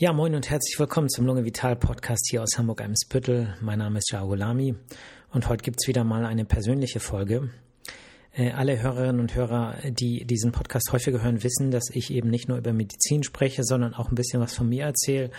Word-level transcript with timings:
Ja, 0.00 0.12
moin 0.12 0.36
und 0.36 0.48
herzlich 0.48 0.78
willkommen 0.78 1.08
zum 1.08 1.26
Lunge 1.26 1.44
Vital 1.44 1.74
Podcast 1.74 2.28
hier 2.30 2.40
aus 2.40 2.56
Hamburg-Eimsbüttel. 2.56 3.56
Mein 3.60 3.80
Name 3.80 3.98
ist 3.98 4.12
Jao 4.12 4.32
Lami 4.32 4.76
und 5.32 5.48
heute 5.48 5.64
gibt's 5.64 5.88
wieder 5.88 6.04
mal 6.04 6.24
eine 6.24 6.44
persönliche 6.44 7.00
Folge. 7.00 7.50
Äh, 8.32 8.52
alle 8.52 8.80
Hörerinnen 8.80 9.20
und 9.20 9.34
Hörer, 9.34 9.74
die 9.90 10.24
diesen 10.24 10.52
Podcast 10.52 10.92
häufiger 10.92 11.20
hören, 11.20 11.42
wissen, 11.42 11.72
dass 11.72 11.90
ich 11.90 12.12
eben 12.12 12.30
nicht 12.30 12.48
nur 12.48 12.58
über 12.58 12.72
Medizin 12.72 13.24
spreche, 13.24 13.64
sondern 13.64 13.92
auch 13.92 14.08
ein 14.08 14.14
bisschen 14.14 14.40
was 14.40 14.54
von 14.54 14.68
mir 14.68 14.84
erzähle. 14.84 15.32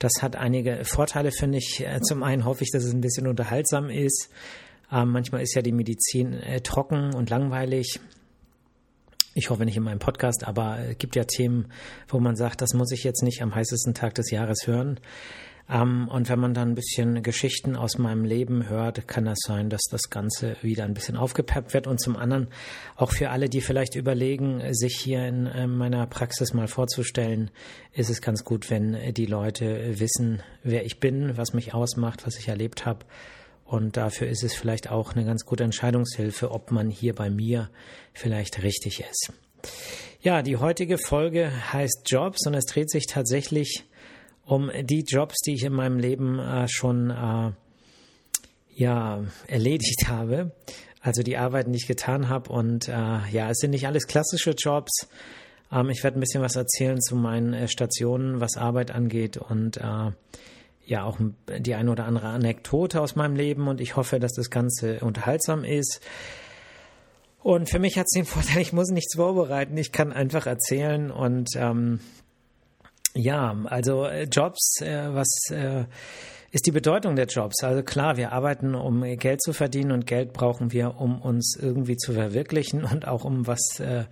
Das 0.00 0.14
hat 0.22 0.34
einige 0.34 0.84
Vorteile, 0.84 1.30
finde 1.30 1.58
ich. 1.58 1.86
Äh, 1.86 2.00
zum 2.00 2.24
einen 2.24 2.44
hoffe 2.44 2.64
ich, 2.64 2.72
dass 2.72 2.82
es 2.82 2.92
ein 2.92 3.00
bisschen 3.00 3.28
unterhaltsam 3.28 3.90
ist. 3.90 4.28
Ähm, 4.90 5.10
manchmal 5.10 5.42
ist 5.42 5.54
ja 5.54 5.62
die 5.62 5.70
Medizin 5.70 6.32
äh, 6.32 6.60
trocken 6.62 7.14
und 7.14 7.30
langweilig. 7.30 8.00
Ich 9.36 9.50
hoffe 9.50 9.64
nicht 9.64 9.76
in 9.76 9.82
meinem 9.82 9.98
Podcast, 9.98 10.46
aber 10.46 10.78
es 10.90 10.98
gibt 10.98 11.16
ja 11.16 11.24
Themen, 11.24 11.66
wo 12.06 12.20
man 12.20 12.36
sagt, 12.36 12.60
das 12.60 12.72
muss 12.72 12.92
ich 12.92 13.02
jetzt 13.02 13.22
nicht 13.22 13.42
am 13.42 13.52
heißesten 13.52 13.92
Tag 13.92 14.14
des 14.14 14.30
Jahres 14.30 14.68
hören. 14.68 15.00
Ähm, 15.68 16.08
und 16.08 16.28
wenn 16.28 16.38
man 16.38 16.54
dann 16.54 16.70
ein 16.70 16.74
bisschen 16.76 17.20
Geschichten 17.22 17.74
aus 17.74 17.98
meinem 17.98 18.24
Leben 18.24 18.68
hört, 18.68 19.08
kann 19.08 19.24
das 19.24 19.38
sein, 19.44 19.70
dass 19.70 19.82
das 19.90 20.08
Ganze 20.08 20.56
wieder 20.62 20.84
ein 20.84 20.94
bisschen 20.94 21.16
aufgepeppt 21.16 21.74
wird. 21.74 21.88
Und 21.88 21.98
zum 21.98 22.16
anderen 22.16 22.46
auch 22.94 23.10
für 23.10 23.30
alle, 23.30 23.48
die 23.48 23.60
vielleicht 23.60 23.96
überlegen, 23.96 24.62
sich 24.72 24.96
hier 25.02 25.26
in 25.26 25.46
äh, 25.46 25.66
meiner 25.66 26.06
Praxis 26.06 26.54
mal 26.54 26.68
vorzustellen, 26.68 27.50
ist 27.92 28.10
es 28.10 28.22
ganz 28.22 28.44
gut, 28.44 28.70
wenn 28.70 29.14
die 29.14 29.26
Leute 29.26 29.98
wissen, 29.98 30.44
wer 30.62 30.84
ich 30.84 31.00
bin, 31.00 31.36
was 31.36 31.54
mich 31.54 31.74
ausmacht, 31.74 32.24
was 32.24 32.38
ich 32.38 32.46
erlebt 32.46 32.86
habe 32.86 33.04
und 33.64 33.96
dafür 33.96 34.28
ist 34.28 34.44
es 34.44 34.54
vielleicht 34.54 34.90
auch 34.90 35.14
eine 35.14 35.24
ganz 35.24 35.44
gute 35.44 35.64
Entscheidungshilfe, 35.64 36.50
ob 36.50 36.70
man 36.70 36.90
hier 36.90 37.14
bei 37.14 37.30
mir 37.30 37.70
vielleicht 38.12 38.62
richtig 38.62 39.00
ist. 39.00 39.32
Ja, 40.20 40.42
die 40.42 40.56
heutige 40.56 40.98
Folge 40.98 41.50
heißt 41.72 42.02
Jobs 42.06 42.46
und 42.46 42.54
es 42.54 42.66
dreht 42.66 42.90
sich 42.90 43.06
tatsächlich 43.06 43.84
um 44.46 44.70
die 44.82 45.04
Jobs, 45.06 45.36
die 45.46 45.54
ich 45.54 45.64
in 45.64 45.72
meinem 45.72 45.98
Leben 45.98 46.38
äh, 46.38 46.68
schon 46.68 47.10
äh, 47.10 47.52
ja 48.74 49.24
erledigt 49.46 50.08
habe. 50.08 50.52
Also 51.00 51.22
die 51.22 51.36
Arbeiten, 51.36 51.72
die 51.72 51.78
ich 51.78 51.86
getan 51.86 52.28
habe. 52.28 52.50
Und 52.50 52.88
äh, 52.88 52.92
ja, 52.92 53.50
es 53.50 53.58
sind 53.58 53.70
nicht 53.70 53.86
alles 53.86 54.06
klassische 54.06 54.52
Jobs. 54.52 55.06
Ähm, 55.70 55.90
ich 55.90 56.02
werde 56.02 56.18
ein 56.18 56.20
bisschen 56.20 56.42
was 56.42 56.56
erzählen 56.56 57.00
zu 57.00 57.16
meinen 57.16 57.52
äh, 57.52 57.68
Stationen, 57.68 58.40
was 58.40 58.56
Arbeit 58.56 58.90
angeht 58.90 59.36
und 59.36 59.76
äh, 59.76 60.10
ja 60.86 61.04
auch 61.04 61.18
die 61.58 61.74
eine 61.74 61.90
oder 61.90 62.04
andere 62.06 62.28
Anekdote 62.28 63.00
aus 63.00 63.16
meinem 63.16 63.36
Leben 63.36 63.68
und 63.68 63.80
ich 63.80 63.96
hoffe, 63.96 64.20
dass 64.20 64.32
das 64.32 64.50
Ganze 64.50 65.00
unterhaltsam 65.00 65.64
ist. 65.64 66.00
Und 67.42 67.68
für 67.68 67.78
mich 67.78 67.98
hat 67.98 68.06
es 68.06 68.14
den 68.14 68.24
Vorteil, 68.26 68.62
ich 68.62 68.72
muss 68.72 68.90
nichts 68.90 69.16
vorbereiten, 69.16 69.76
ich 69.76 69.92
kann 69.92 70.12
einfach 70.12 70.46
erzählen 70.46 71.10
und 71.10 71.50
ähm, 71.56 72.00
ja, 73.14 73.56
also 73.66 74.04
äh, 74.04 74.24
Jobs, 74.24 74.80
äh, 74.80 75.14
was 75.14 75.28
äh, 75.50 75.84
ist 76.50 76.66
die 76.66 76.72
Bedeutung 76.72 77.16
der 77.16 77.26
Jobs? 77.26 77.62
Also 77.62 77.82
klar, 77.82 78.16
wir 78.16 78.32
arbeiten, 78.32 78.74
um 78.74 79.02
Geld 79.18 79.42
zu 79.42 79.52
verdienen 79.52 79.92
und 79.92 80.06
Geld 80.06 80.32
brauchen 80.32 80.72
wir, 80.72 81.00
um 81.00 81.20
uns 81.20 81.56
irgendwie 81.60 81.96
zu 81.96 82.12
verwirklichen 82.12 82.84
und 82.84 83.06
auch 83.06 83.24
um 83.24 83.46
was 83.46 83.80
äh, 83.80 84.04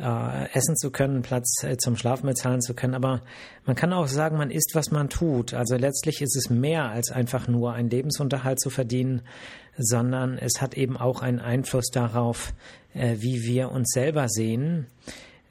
äh, 0.00 0.52
essen 0.52 0.76
zu 0.76 0.90
können, 0.90 1.22
Platz 1.22 1.62
äh, 1.62 1.76
zum 1.76 1.96
Schlafen 1.96 2.26
bezahlen 2.26 2.60
zu 2.60 2.74
können. 2.74 2.94
Aber 2.94 3.22
man 3.66 3.76
kann 3.76 3.92
auch 3.92 4.06
sagen, 4.06 4.36
man 4.36 4.50
isst, 4.50 4.72
was 4.74 4.90
man 4.90 5.08
tut. 5.08 5.54
Also 5.54 5.76
letztlich 5.76 6.22
ist 6.22 6.36
es 6.36 6.50
mehr 6.50 6.90
als 6.90 7.10
einfach 7.10 7.48
nur 7.48 7.74
einen 7.74 7.90
Lebensunterhalt 7.90 8.60
zu 8.60 8.70
verdienen, 8.70 9.22
sondern 9.76 10.38
es 10.38 10.60
hat 10.60 10.74
eben 10.74 10.96
auch 10.96 11.22
einen 11.22 11.40
Einfluss 11.40 11.90
darauf, 11.90 12.54
äh, 12.94 13.16
wie 13.18 13.42
wir 13.42 13.70
uns 13.70 13.90
selber 13.92 14.28
sehen. 14.28 14.86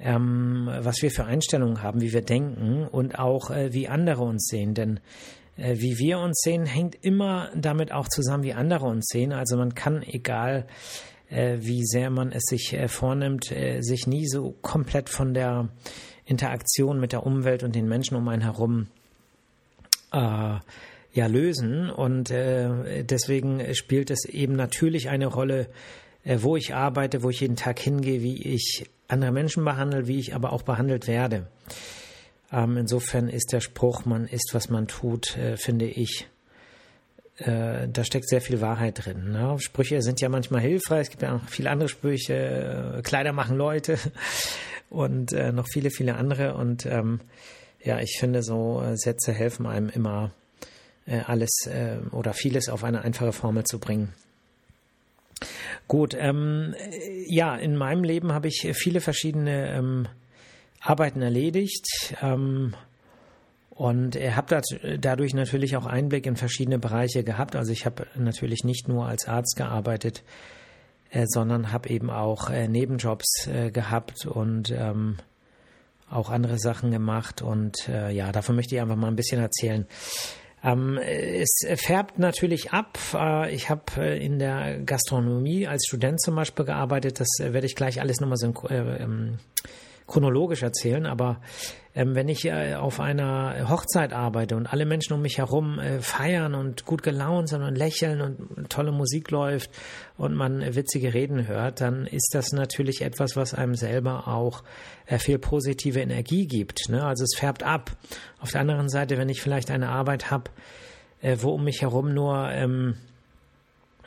Ähm, 0.02 0.70
was 0.80 1.02
wir 1.02 1.12
für 1.12 1.26
Einstellungen 1.26 1.84
haben, 1.84 2.00
wie 2.00 2.14
wir 2.14 2.22
denken 2.22 2.88
und 2.88 3.20
auch 3.20 3.52
äh, 3.52 3.74
wie 3.74 3.90
andere 3.90 4.24
uns 4.24 4.48
sehen. 4.48 4.74
Denn 4.74 5.02
äh, 5.58 5.76
wie 5.78 5.98
wir 5.98 6.20
uns 6.20 6.40
sehen, 6.42 6.66
hängt 6.66 6.96
immer 7.04 7.50
damit 7.54 7.92
auch 7.92 8.08
zusammen, 8.08 8.44
wie 8.44 8.54
andere 8.54 8.86
uns 8.86 9.08
sehen. 9.08 9.34
Also 9.34 9.58
man 9.58 9.76
kann, 9.76 10.02
egal 10.04 10.68
wie 11.30 11.86
sehr 11.86 12.10
man 12.10 12.32
es 12.32 12.44
sich 12.46 12.74
äh, 12.74 12.88
vornimmt, 12.88 13.52
äh, 13.52 13.82
sich 13.82 14.08
nie 14.08 14.28
so 14.28 14.56
komplett 14.62 15.10
von 15.10 15.34
der 15.34 15.70
Interaktion 16.26 17.00
mit 17.00 17.12
der 17.12 17.26
Umwelt 17.26 17.64
und 17.64 17.76
den 17.76 17.88
Menschen 17.88 18.16
um 18.16 18.28
einen 18.28 18.42
herum 18.42 18.88
äh, 20.12 20.58
ja 21.14 21.28
lösen. 21.28 21.90
Und 21.90 22.32
äh, 22.32 23.04
deswegen 23.04 23.74
spielt 23.76 24.12
es 24.12 24.26
eben 24.26 24.56
natürlich 24.56 25.10
eine 25.10 25.28
Rolle, 25.28 25.68
äh, 26.24 26.40
wo 26.42 26.56
ich 26.56 26.74
arbeite, 26.74 27.24
wo 27.24 27.30
ich 27.30 27.42
jeden 27.42 27.56
Tag 27.56 27.80
hingehe, 27.80 28.22
wie 28.22 28.42
ich 28.42 28.90
andere 29.08 29.32
Menschen 29.32 29.66
behandle, 29.66 30.08
wie 30.08 30.20
ich 30.20 30.36
aber 30.36 30.54
auch 30.54 30.64
behandelt 30.64 31.08
werde. 31.08 31.48
Ähm, 32.52 32.78
insofern 32.78 33.30
ist 33.30 33.54
der 33.54 33.60
Spruch, 33.60 34.06
man 34.06 34.28
ist, 34.28 34.52
was 34.54 34.70
man 34.70 34.88
tut, 34.88 35.38
äh, 35.38 35.58
finde 35.58 35.86
ich, 35.86 36.28
äh, 37.40 37.88
da 37.88 38.04
steckt 38.04 38.28
sehr 38.28 38.42
viel 38.42 38.62
Wahrheit 38.62 39.06
drin. 39.06 39.32
Ne? 39.32 39.58
Sprüche 39.60 40.02
sind 40.02 40.22
ja 40.22 40.30
manchmal 40.30 40.62
hilfreich. 40.62 41.04
Es 41.04 41.10
gibt 41.10 41.24
ja 41.24 41.34
noch 41.34 41.48
viele 41.48 41.70
andere 41.70 41.90
Sprüche. 41.90 42.98
Äh, 42.98 43.02
Kleider 43.02 43.34
machen 43.34 43.58
Leute 43.58 43.98
und 44.90 45.34
äh, 45.34 45.52
noch 45.52 45.68
viele, 45.68 45.90
viele 45.90 46.16
andere. 46.16 46.56
Und 46.56 46.86
ähm, 46.86 47.22
ja, 47.84 48.00
ich 48.00 48.18
finde, 48.20 48.44
so 48.44 48.82
äh, 48.82 48.98
Sätze 48.98 49.32
helfen 49.32 49.66
einem 49.66 49.90
immer, 49.90 50.32
äh, 51.06 51.22
alles 51.26 51.66
äh, 51.68 51.98
oder 52.12 52.34
vieles 52.34 52.70
auf 52.70 52.84
eine 52.84 53.02
einfache 53.02 53.32
Formel 53.32 53.64
zu 53.64 53.80
bringen. 53.80 54.14
Gut, 55.88 56.16
ähm, 56.20 56.76
ja, 57.28 57.56
in 57.56 57.76
meinem 57.76 58.04
Leben 58.04 58.34
habe 58.34 58.48
ich 58.48 58.68
viele 58.74 59.02
verschiedene 59.02 59.74
ähm, 59.74 60.08
Arbeiten 60.82 61.22
erledigt. 61.22 62.16
Ähm, 62.22 62.76
und 63.80 64.18
hat 64.18 64.54
dadurch 65.00 65.34
natürlich 65.34 65.78
auch 65.78 65.86
Einblick 65.86 66.26
in 66.26 66.36
verschiedene 66.36 66.80
Bereiche 66.80 67.24
gehabt. 67.24 67.56
Also 67.56 67.72
ich 67.72 67.86
habe 67.86 68.08
natürlich 68.18 68.66
nicht 68.66 68.90
nur 68.90 69.06
als 69.06 69.26
Arzt 69.26 69.56
gearbeitet, 69.56 70.22
äh, 71.12 71.24
sondern 71.26 71.72
habe 71.72 71.90
eben 71.90 72.10
auch 72.10 72.50
äh, 72.50 72.68
Nebenjobs 72.68 73.48
äh, 73.48 73.72
gehabt 73.72 74.26
und 74.26 74.70
ähm, 74.72 75.16
auch 76.10 76.30
andere 76.30 76.60
Sachen 76.60 76.92
gemacht. 76.92 77.42
Und 77.42 77.88
ja, 77.88 78.32
davon 78.32 78.56
möchte 78.56 78.74
ich 78.74 78.82
einfach 78.82 78.96
mal 78.96 79.10
ein 79.10 79.16
bisschen 79.16 79.40
erzählen. 79.40 79.86
Ähm, 80.64 80.98
es 80.98 81.62
färbt 81.76 82.18
natürlich 82.18 82.74
ab. 82.74 82.98
Ich 83.52 83.70
habe 83.70 84.04
in 84.16 84.40
der 84.40 84.80
Gastronomie 84.80 85.68
als 85.68 85.86
Student 85.88 86.20
zum 86.20 86.36
Beispiel 86.36 86.66
gearbeitet. 86.66 87.20
Das 87.20 87.30
werde 87.40 87.68
ich 87.68 87.76
gleich 87.76 88.02
alles 88.02 88.20
nochmal 88.20 88.38
so 88.38 88.52
ähm, 88.72 89.38
chronologisch 90.10 90.64
erzählen, 90.64 91.06
aber 91.06 91.40
ähm, 91.96 92.16
wenn 92.16 92.28
ich 92.28 92.46
äh, 92.46 92.76
auf 92.76 93.00
einer 93.00 93.70
Hochzeit 93.70 94.14
arbeite 94.14 94.56
und 94.56 94.68
alle 94.68 94.86
Menschen 94.86 95.14
um 95.14 95.22
mich 95.22 95.38
herum 95.38 95.80
äh, 95.80 96.02
feiern 96.02 96.56
und 96.56 96.86
gut 96.86 97.04
gelaunt 97.04 97.50
sind 97.50 97.62
und 97.62 97.76
lächeln 97.76 98.22
und 98.22 98.70
tolle 98.70 98.92
Musik 98.92 99.32
läuft 99.32 99.72
und 100.18 100.36
man 100.36 100.76
witzige 100.76 101.14
Reden 101.14 101.48
hört, 101.48 101.82
dann 101.82 102.06
ist 102.06 102.32
das 102.34 102.52
natürlich 102.52 103.02
etwas, 103.02 103.36
was 103.36 103.54
einem 103.54 103.76
selber 103.76 104.28
auch 104.28 104.64
äh, 105.08 105.18
viel 105.18 105.40
positive 105.40 106.00
Energie 106.00 106.48
gibt. 106.48 106.90
Ne? 106.90 107.04
Also 107.04 107.24
es 107.24 107.38
färbt 107.38 107.64
ab. 107.64 107.92
Auf 108.40 108.52
der 108.52 108.62
anderen 108.62 108.90
Seite, 108.90 109.18
wenn 109.18 109.30
ich 109.30 109.42
vielleicht 109.42 109.72
eine 109.72 109.90
Arbeit 109.90 110.32
habe, 110.32 110.52
äh, 111.22 111.38
wo 111.40 111.52
um 111.52 111.64
mich 111.64 111.82
herum 111.82 112.14
nur 112.14 112.50
ähm, 112.50 112.96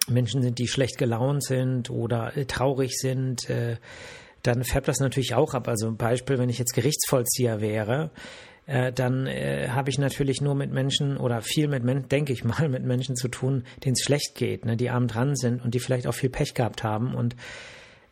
Menschen 0.08 0.42
sind, 0.42 0.58
die 0.58 0.66
schlecht 0.66 0.98
gelaunt 0.98 1.44
sind 1.44 1.90
oder 1.90 2.36
äh, 2.36 2.44
traurig 2.44 2.96
sind, 2.96 3.48
äh, 3.48 3.76
dann 4.42 4.64
färbt 4.64 4.88
das 4.88 5.00
natürlich 5.00 5.34
auch 5.34 5.54
ab. 5.54 5.68
Also 5.68 5.92
Beispiel, 5.92 6.38
wenn 6.38 6.48
ich 6.48 6.58
jetzt 6.58 6.74
Gerichtsvollzieher 6.74 7.60
wäre, 7.60 8.10
äh, 8.66 8.92
dann 8.92 9.26
äh, 9.26 9.68
habe 9.70 9.90
ich 9.90 9.98
natürlich 9.98 10.40
nur 10.40 10.54
mit 10.54 10.72
Menschen 10.72 11.16
oder 11.16 11.40
viel 11.42 11.68
mit 11.68 11.84
Menschen, 11.84 12.08
denke 12.08 12.32
ich 12.32 12.44
mal, 12.44 12.68
mit 12.70 12.84
Menschen 12.84 13.16
zu 13.16 13.28
tun, 13.28 13.64
denen 13.84 13.94
es 13.94 14.02
schlecht 14.02 14.34
geht, 14.34 14.64
ne, 14.64 14.76
die 14.76 14.90
arm 14.90 15.08
dran 15.08 15.36
sind 15.36 15.64
und 15.64 15.74
die 15.74 15.80
vielleicht 15.80 16.06
auch 16.06 16.14
viel 16.14 16.30
Pech 16.30 16.54
gehabt 16.54 16.82
haben. 16.84 17.14
Und 17.14 17.36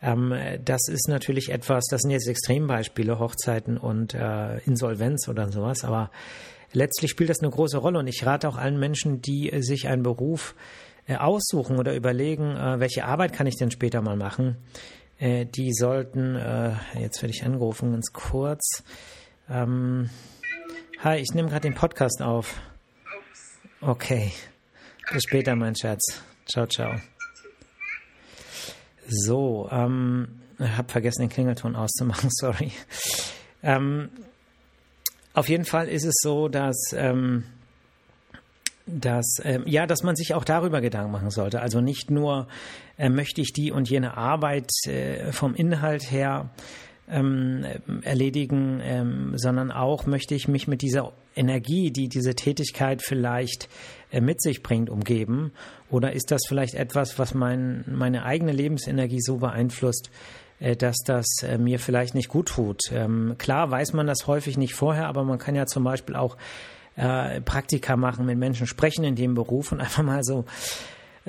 ähm, 0.02 0.34
das 0.64 0.88
ist 0.88 1.08
natürlich 1.08 1.50
etwas, 1.50 1.84
das 1.90 2.02
sind 2.02 2.10
jetzt 2.10 2.28
Extrembeispiele, 2.28 3.18
Hochzeiten 3.18 3.76
und 3.76 4.14
äh, 4.14 4.58
Insolvenz 4.60 5.28
oder 5.28 5.50
sowas, 5.52 5.84
aber 5.84 6.10
letztlich 6.72 7.10
spielt 7.10 7.30
das 7.30 7.40
eine 7.40 7.50
große 7.50 7.78
Rolle 7.78 7.98
und 7.98 8.06
ich 8.06 8.24
rate 8.24 8.48
auch 8.48 8.56
allen 8.56 8.78
Menschen, 8.78 9.20
die 9.20 9.52
äh, 9.52 9.62
sich 9.62 9.88
einen 9.88 10.02
Beruf 10.02 10.54
äh, 11.06 11.16
aussuchen 11.16 11.78
oder 11.78 11.94
überlegen, 11.94 12.56
äh, 12.56 12.80
welche 12.80 13.04
Arbeit 13.04 13.32
kann 13.32 13.46
ich 13.46 13.56
denn 13.56 13.70
später 13.70 14.00
mal 14.00 14.16
machen, 14.16 14.56
äh, 15.20 15.44
die 15.44 15.72
sollten, 15.72 16.34
äh, 16.34 16.72
jetzt 16.98 17.22
werde 17.22 17.34
ich 17.34 17.44
angerufen, 17.44 17.92
ganz 17.92 18.12
kurz. 18.12 18.82
Ähm, 19.48 20.08
hi, 20.98 21.18
ich 21.18 21.34
nehme 21.34 21.48
gerade 21.48 21.68
den 21.68 21.74
Podcast 21.74 22.22
auf. 22.22 22.60
Okay. 23.82 24.32
Bis 25.12 25.24
später, 25.24 25.54
mein 25.56 25.76
Schatz. 25.76 26.22
Ciao, 26.46 26.66
ciao. 26.66 26.94
So, 29.06 29.68
ähm, 29.70 30.40
habe 30.58 30.90
vergessen, 30.90 31.22
den 31.22 31.28
Klingelton 31.28 31.76
auszumachen, 31.76 32.30
sorry. 32.32 32.72
Ähm, 33.62 34.08
auf 35.34 35.48
jeden 35.48 35.64
Fall 35.64 35.88
ist 35.88 36.04
es 36.04 36.14
so, 36.22 36.48
dass 36.48 36.92
ähm, 36.92 37.44
dass 38.86 39.38
äh, 39.44 39.60
ja, 39.66 39.86
dass 39.86 40.02
man 40.02 40.16
sich 40.16 40.34
auch 40.34 40.44
darüber 40.44 40.80
Gedanken 40.80 41.12
machen 41.12 41.30
sollte. 41.30 41.60
Also 41.60 41.80
nicht 41.80 42.10
nur 42.10 42.48
möchte 43.08 43.40
ich 43.40 43.52
die 43.52 43.72
und 43.72 43.88
jene 43.88 44.16
Arbeit 44.16 44.70
äh, 44.86 45.32
vom 45.32 45.54
Inhalt 45.54 46.10
her 46.10 46.50
ähm, 47.10 47.64
erledigen, 48.02 48.80
ähm, 48.82 49.32
sondern 49.36 49.72
auch 49.72 50.06
möchte 50.06 50.34
ich 50.34 50.48
mich 50.48 50.68
mit 50.68 50.82
dieser 50.82 51.12
Energie, 51.34 51.90
die 51.90 52.08
diese 52.08 52.34
Tätigkeit 52.34 53.02
vielleicht 53.02 53.68
äh, 54.10 54.20
mit 54.20 54.42
sich 54.42 54.62
bringt, 54.62 54.90
umgeben? 54.90 55.52
Oder 55.90 56.12
ist 56.12 56.30
das 56.30 56.42
vielleicht 56.46 56.74
etwas, 56.74 57.18
was 57.18 57.34
mein, 57.34 57.84
meine 57.88 58.24
eigene 58.24 58.52
Lebensenergie 58.52 59.20
so 59.20 59.38
beeinflusst, 59.38 60.10
äh, 60.60 60.76
dass 60.76 60.98
das 61.04 61.26
äh, 61.42 61.58
mir 61.58 61.78
vielleicht 61.78 62.14
nicht 62.14 62.28
gut 62.28 62.48
tut? 62.48 62.80
Ähm, 62.92 63.36
klar 63.38 63.70
weiß 63.70 63.92
man 63.92 64.06
das 64.06 64.26
häufig 64.26 64.56
nicht 64.56 64.74
vorher, 64.74 65.06
aber 65.06 65.24
man 65.24 65.38
kann 65.38 65.54
ja 65.54 65.66
zum 65.66 65.84
Beispiel 65.84 66.16
auch 66.16 66.36
äh, 66.96 67.40
Praktika 67.40 67.96
machen, 67.96 68.26
mit 68.26 68.38
Menschen 68.38 68.66
sprechen 68.66 69.04
in 69.04 69.16
dem 69.16 69.34
Beruf 69.34 69.72
und 69.72 69.80
einfach 69.80 70.02
mal 70.02 70.22
so 70.22 70.44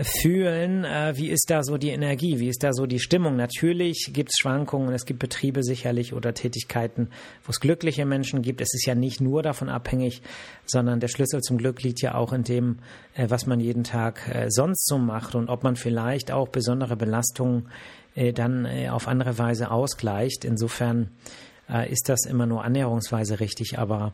fühlen, 0.04 0.84
äh, 0.84 1.14
wie 1.16 1.30
ist 1.30 1.50
da 1.50 1.64
so 1.64 1.78
die 1.78 1.90
Energie, 1.90 2.40
wie 2.40 2.48
ist 2.48 2.64
da 2.64 2.74
so 2.74 2.86
die 2.86 3.00
Stimmung. 3.00 3.36
Natürlich 3.36 4.12
gibt 4.14 4.30
es 4.30 4.40
Schwankungen, 4.40 4.94
es 4.94 5.06
gibt 5.06 5.20
Betriebe 5.20 5.64
sicherlich 5.64 6.14
oder 6.14 6.34
Tätigkeiten, 6.34 7.10
wo 7.44 7.50
es 7.50 7.60
glückliche 7.60 8.06
Menschen 8.06 8.42
gibt. 8.42 8.62
Es 8.62 8.74
ist 8.74 8.86
ja 8.86 8.96
nicht 8.96 9.22
nur 9.22 9.44
davon 9.44 9.70
abhängig, 9.70 10.22
sondern 10.66 11.00
der 11.00 11.08
Schlüssel 11.08 11.42
zum 11.42 11.58
Glück 11.58 11.84
liegt 11.84 12.02
ja 12.02 12.16
auch 12.16 12.34
in 12.34 12.44
dem, 12.44 12.80
äh, 13.16 13.30
was 13.30 13.46
man 13.46 13.60
jeden 13.60 13.84
Tag 13.84 14.28
äh, 14.34 14.48
sonst 14.50 14.88
so 14.88 14.98
macht 14.98 15.36
und 15.36 15.50
ob 15.50 15.64
man 15.64 15.76
vielleicht 15.76 16.32
auch 16.32 16.48
besondere 16.48 16.96
Belastungen 16.96 17.70
dann 18.36 18.68
auf 18.90 19.08
andere 19.08 19.38
Weise 19.38 19.72
ausgleicht. 19.72 20.44
Insofern 20.44 21.12
ist 21.90 22.10
das 22.10 22.26
immer 22.26 22.46
nur 22.46 22.66
annäherungsweise 22.66 23.40
richtig, 23.40 23.80
aber 23.80 24.12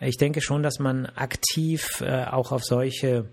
ich 0.00 0.16
denke 0.16 0.40
schon, 0.40 0.62
dass 0.62 0.78
man 0.78 1.04
aktiv 1.04 2.00
auch 2.00 2.52
auf 2.52 2.64
solche 2.64 3.26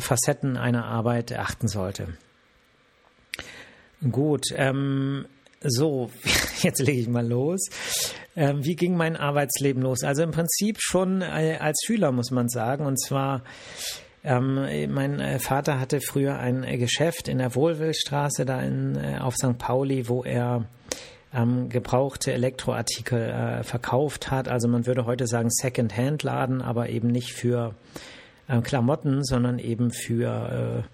Facetten 0.00 0.56
einer 0.56 0.84
Arbeit 0.84 1.32
achten 1.32 1.68
sollte. 1.68 2.08
Gut, 4.10 4.46
ähm, 4.56 5.26
so, 5.60 6.10
jetzt 6.62 6.80
lege 6.80 7.00
ich 7.00 7.08
mal 7.08 7.26
los. 7.26 7.68
Ähm, 8.34 8.64
wie 8.64 8.74
ging 8.74 8.96
mein 8.96 9.16
Arbeitsleben 9.16 9.82
los? 9.82 10.02
Also 10.02 10.22
im 10.22 10.32
Prinzip 10.32 10.78
schon 10.80 11.22
äh, 11.22 11.58
als 11.60 11.82
Schüler, 11.86 12.12
muss 12.12 12.30
man 12.30 12.48
sagen. 12.48 12.86
Und 12.86 13.00
zwar, 13.00 13.42
ähm, 14.24 14.66
mein 14.92 15.20
äh, 15.20 15.38
Vater 15.38 15.78
hatte 15.78 16.00
früher 16.00 16.38
ein 16.38 16.64
äh, 16.64 16.78
Geschäft 16.78 17.28
in 17.28 17.38
der 17.38 17.54
Wohlwillstraße, 17.54 18.44
da 18.44 18.60
in, 18.60 18.96
äh, 18.96 19.18
auf 19.20 19.36
St. 19.36 19.58
Pauli, 19.58 20.08
wo 20.08 20.24
er 20.24 20.64
ähm, 21.34 21.68
gebrauchte 21.68 22.32
Elektroartikel 22.32 23.20
äh, 23.20 23.62
verkauft 23.62 24.30
hat. 24.30 24.48
Also 24.48 24.66
man 24.68 24.86
würde 24.86 25.06
heute 25.06 25.26
sagen 25.26 25.50
Second-Hand-Laden, 25.50 26.62
aber 26.62 26.88
eben 26.88 27.08
nicht 27.08 27.32
für 27.32 27.74
äh, 28.48 28.60
Klamotten, 28.60 29.24
sondern 29.24 29.58
eben 29.58 29.90
für 29.90 30.84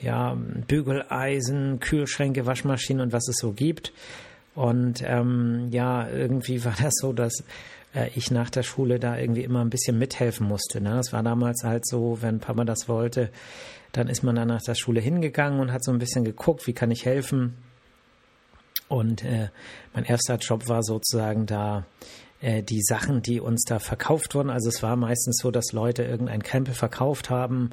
äh, 0.00 0.04
ja, 0.04 0.36
Bügeleisen, 0.66 1.80
Kühlschränke, 1.80 2.46
Waschmaschinen 2.46 3.02
und 3.02 3.12
was 3.12 3.28
es 3.28 3.36
so 3.36 3.52
gibt. 3.52 3.92
Und 4.54 5.02
ähm, 5.06 5.68
ja, 5.70 6.08
irgendwie 6.08 6.64
war 6.64 6.74
das 6.80 6.94
so, 7.00 7.12
dass 7.12 7.44
äh, 7.94 8.10
ich 8.14 8.30
nach 8.30 8.50
der 8.50 8.62
Schule 8.62 8.98
da 8.98 9.18
irgendwie 9.18 9.44
immer 9.44 9.64
ein 9.64 9.70
bisschen 9.70 9.98
mithelfen 9.98 10.46
musste. 10.46 10.80
Ne? 10.80 10.90
Das 10.90 11.12
war 11.12 11.22
damals 11.22 11.62
halt 11.64 11.86
so, 11.86 12.18
wenn 12.20 12.40
Papa 12.40 12.64
das 12.64 12.88
wollte, 12.88 13.30
dann 13.92 14.08
ist 14.08 14.22
man 14.22 14.36
dann 14.36 14.48
nach 14.48 14.62
der 14.62 14.74
Schule 14.74 15.00
hingegangen 15.00 15.60
und 15.60 15.72
hat 15.72 15.84
so 15.84 15.92
ein 15.92 15.98
bisschen 15.98 16.24
geguckt, 16.24 16.66
wie 16.66 16.72
kann 16.72 16.90
ich 16.90 17.04
helfen. 17.04 17.56
Und 18.88 19.24
äh, 19.24 19.48
mein 19.94 20.04
erster 20.04 20.36
Job 20.36 20.68
war 20.68 20.82
sozusagen 20.82 21.46
da 21.46 21.84
äh, 22.40 22.62
die 22.62 22.82
Sachen, 22.82 23.22
die 23.22 23.40
uns 23.40 23.64
da 23.64 23.78
verkauft 23.78 24.34
wurden. 24.34 24.50
Also 24.50 24.68
es 24.68 24.82
war 24.82 24.96
meistens 24.96 25.38
so, 25.40 25.50
dass 25.50 25.72
Leute 25.72 26.02
irgendein 26.04 26.42
Krempel 26.42 26.74
verkauft 26.74 27.30
haben 27.30 27.70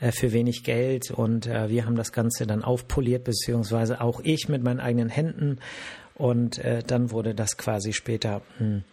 äh, 0.00 0.12
für 0.12 0.32
wenig 0.32 0.64
Geld. 0.64 1.10
Und 1.10 1.46
äh, 1.46 1.68
wir 1.68 1.86
haben 1.86 1.96
das 1.96 2.12
Ganze 2.12 2.46
dann 2.46 2.64
aufpoliert, 2.64 3.24
beziehungsweise 3.24 4.00
auch 4.00 4.20
ich 4.22 4.48
mit 4.48 4.62
meinen 4.62 4.80
eigenen 4.80 5.08
Händen. 5.08 5.58
Und 6.14 6.58
äh, 6.58 6.82
dann 6.82 7.10
wurde 7.10 7.34
das 7.34 7.56
quasi 7.58 7.92
später 7.92 8.42
mh, 8.58 8.66
hm, 8.66 8.84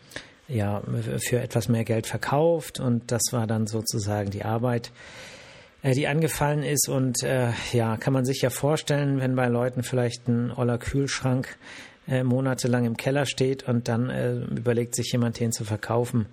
ja 0.49 0.83
für 1.19 1.39
etwas 1.39 1.69
mehr 1.69 1.85
Geld 1.85 2.05
verkauft. 2.05 2.79
Und 2.79 3.11
das 3.11 3.21
war 3.31 3.47
dann 3.47 3.65
sozusagen 3.65 4.29
die 4.29 4.43
Arbeit 4.43 4.91
äh, 5.83 5.93
die 5.93 6.07
angefallen 6.07 6.63
ist. 6.63 6.89
Und 6.89 7.23
äh, 7.23 7.51
ja, 7.71 7.97
kann 7.97 8.13
man 8.13 8.25
sich 8.25 8.41
ja 8.41 8.49
vorstellen, 8.49 9.19
wenn 9.19 9.35
bei 9.35 9.47
Leuten 9.47 9.83
vielleicht 9.83 10.27
ein 10.27 10.51
oller 10.51 10.79
Kühlschrank 10.79 11.57
äh, 12.07 12.23
monatelang 12.23 12.85
im 12.85 12.97
Keller 12.97 13.25
steht 13.25 13.67
und 13.67 13.87
dann 13.87 14.09
äh, 14.09 14.35
überlegt 14.35 14.95
sich 14.95 15.11
jemand, 15.11 15.39
den 15.39 15.51
zu 15.51 15.63
verkaufen 15.65 16.27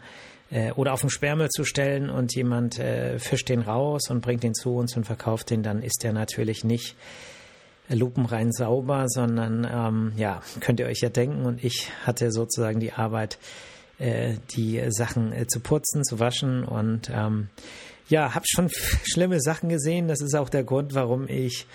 äh, 0.51 0.73
oder 0.73 0.93
auf 0.93 1.01
den 1.01 1.11
Sperrmüll 1.11 1.49
zu 1.49 1.65
stellen 1.65 2.11
und 2.11 2.35
jemand 2.35 2.79
äh, 2.79 3.19
fischt 3.19 3.49
den 3.49 3.61
raus 3.61 4.11
und 4.11 4.21
bringt 4.21 4.43
den 4.43 4.55
zu 4.55 4.75
uns 4.75 4.97
und 4.97 5.05
verkauft 5.05 5.51
den, 5.51 5.63
dann 5.63 5.83
ist 5.83 6.03
der 6.03 6.13
natürlich 6.13 6.65
nicht 6.65 6.97
lupenrein 7.89 8.53
sauber, 8.53 9.07
sondern 9.09 9.67
ähm, 9.71 10.13
ja, 10.17 10.43
könnt 10.61 10.81
ihr 10.81 10.87
euch 10.87 11.01
ja 11.01 11.09
denken 11.09 11.45
und 11.45 11.65
ich 11.65 11.91
hatte 12.05 12.31
sozusagen 12.31 12.81
die 12.81 12.93
Arbeit, 12.93 13.39
äh, 13.99 14.35
die 14.57 14.83
Sachen 14.91 15.33
äh, 15.33 15.47
zu 15.47 15.61
putzen, 15.61 16.05
zu 16.05 16.19
waschen 16.21 16.65
und 16.65 17.11
ähm, 17.13 17.49
ja, 18.09 18.35
habe 18.35 18.45
schon 18.49 18.69
schlimme 19.05 19.41
Sachen 19.41 19.69
gesehen. 19.69 20.09
Das 20.09 20.21
ist 20.21 20.35
auch 20.35 20.49
der 20.49 20.65
Grund, 20.65 20.95
warum 20.95 21.27
ich 21.29 21.67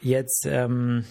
jetzt 0.00 0.46
ähm, 0.46 1.04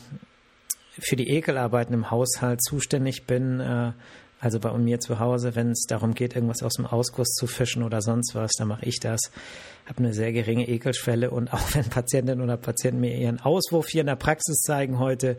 für 0.99 1.15
die 1.15 1.29
Ekelarbeiten 1.29 1.93
im 1.93 2.11
Haushalt 2.11 2.63
zuständig 2.63 3.25
bin. 3.25 3.59
Äh, 3.59 3.91
also 4.39 4.59
bei 4.59 4.71
mir 4.77 4.99
zu 4.99 5.19
Hause, 5.19 5.55
wenn 5.55 5.71
es 5.71 5.85
darum 5.87 6.13
geht, 6.13 6.35
irgendwas 6.35 6.61
aus 6.61 6.75
dem 6.75 6.85
Ausguss 6.85 7.29
zu 7.29 7.47
fischen 7.47 7.81
oder 7.81 8.01
sonst 8.01 8.35
was, 8.35 8.51
dann 8.57 8.67
mache 8.67 8.85
ich 8.85 8.99
das. 8.99 9.19
Habe 9.87 9.99
eine 9.99 10.13
sehr 10.13 10.31
geringe 10.31 10.67
Ekelschwelle 10.67 11.31
und 11.31 11.53
auch 11.53 11.73
wenn 11.73 11.85
Patientinnen 11.85 12.43
oder 12.43 12.57
Patienten 12.57 13.01
mir 13.01 13.15
ihren 13.15 13.39
Auswurf 13.39 13.87
hier 13.89 14.01
in 14.01 14.07
der 14.07 14.15
Praxis 14.15 14.57
zeigen 14.61 14.99
heute, 14.99 15.37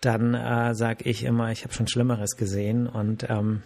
dann 0.00 0.34
äh, 0.34 0.74
sage 0.74 1.08
ich 1.08 1.24
immer, 1.24 1.50
ich 1.50 1.64
habe 1.64 1.74
schon 1.74 1.88
Schlimmeres 1.88 2.36
gesehen 2.36 2.86
und 2.86 3.26
ähm, 3.28 3.62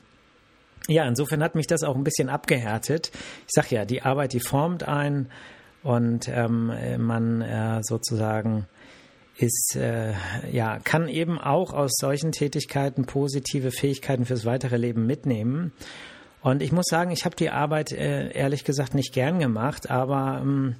ja, 0.88 1.06
insofern 1.06 1.42
hat 1.42 1.54
mich 1.54 1.66
das 1.66 1.84
auch 1.84 1.94
ein 1.94 2.02
bisschen 2.02 2.28
abgehärtet. 2.28 3.12
Ich 3.46 3.52
sage 3.52 3.76
ja, 3.76 3.84
die 3.84 4.02
Arbeit, 4.02 4.32
die 4.32 4.40
formt 4.40 4.82
ein 4.88 5.28
und 5.82 6.28
ähm, 6.28 6.72
man 6.98 7.40
äh, 7.42 7.80
sozusagen 7.82 8.66
ist, 9.36 9.76
äh, 9.76 10.12
ja, 10.50 10.78
kann 10.78 11.08
eben 11.08 11.38
auch 11.38 11.72
aus 11.72 11.92
solchen 11.98 12.32
Tätigkeiten 12.32 13.06
positive 13.06 13.70
Fähigkeiten 13.70 14.24
fürs 14.24 14.44
weitere 14.44 14.76
Leben 14.76 15.06
mitnehmen. 15.06 15.72
Und 16.42 16.62
ich 16.62 16.72
muss 16.72 16.86
sagen, 16.86 17.10
ich 17.12 17.24
habe 17.24 17.36
die 17.36 17.50
Arbeit 17.50 17.92
äh, 17.92 18.32
ehrlich 18.32 18.64
gesagt 18.64 18.94
nicht 18.94 19.14
gern 19.14 19.38
gemacht, 19.38 19.90
aber 19.90 20.40
ähm, 20.42 20.76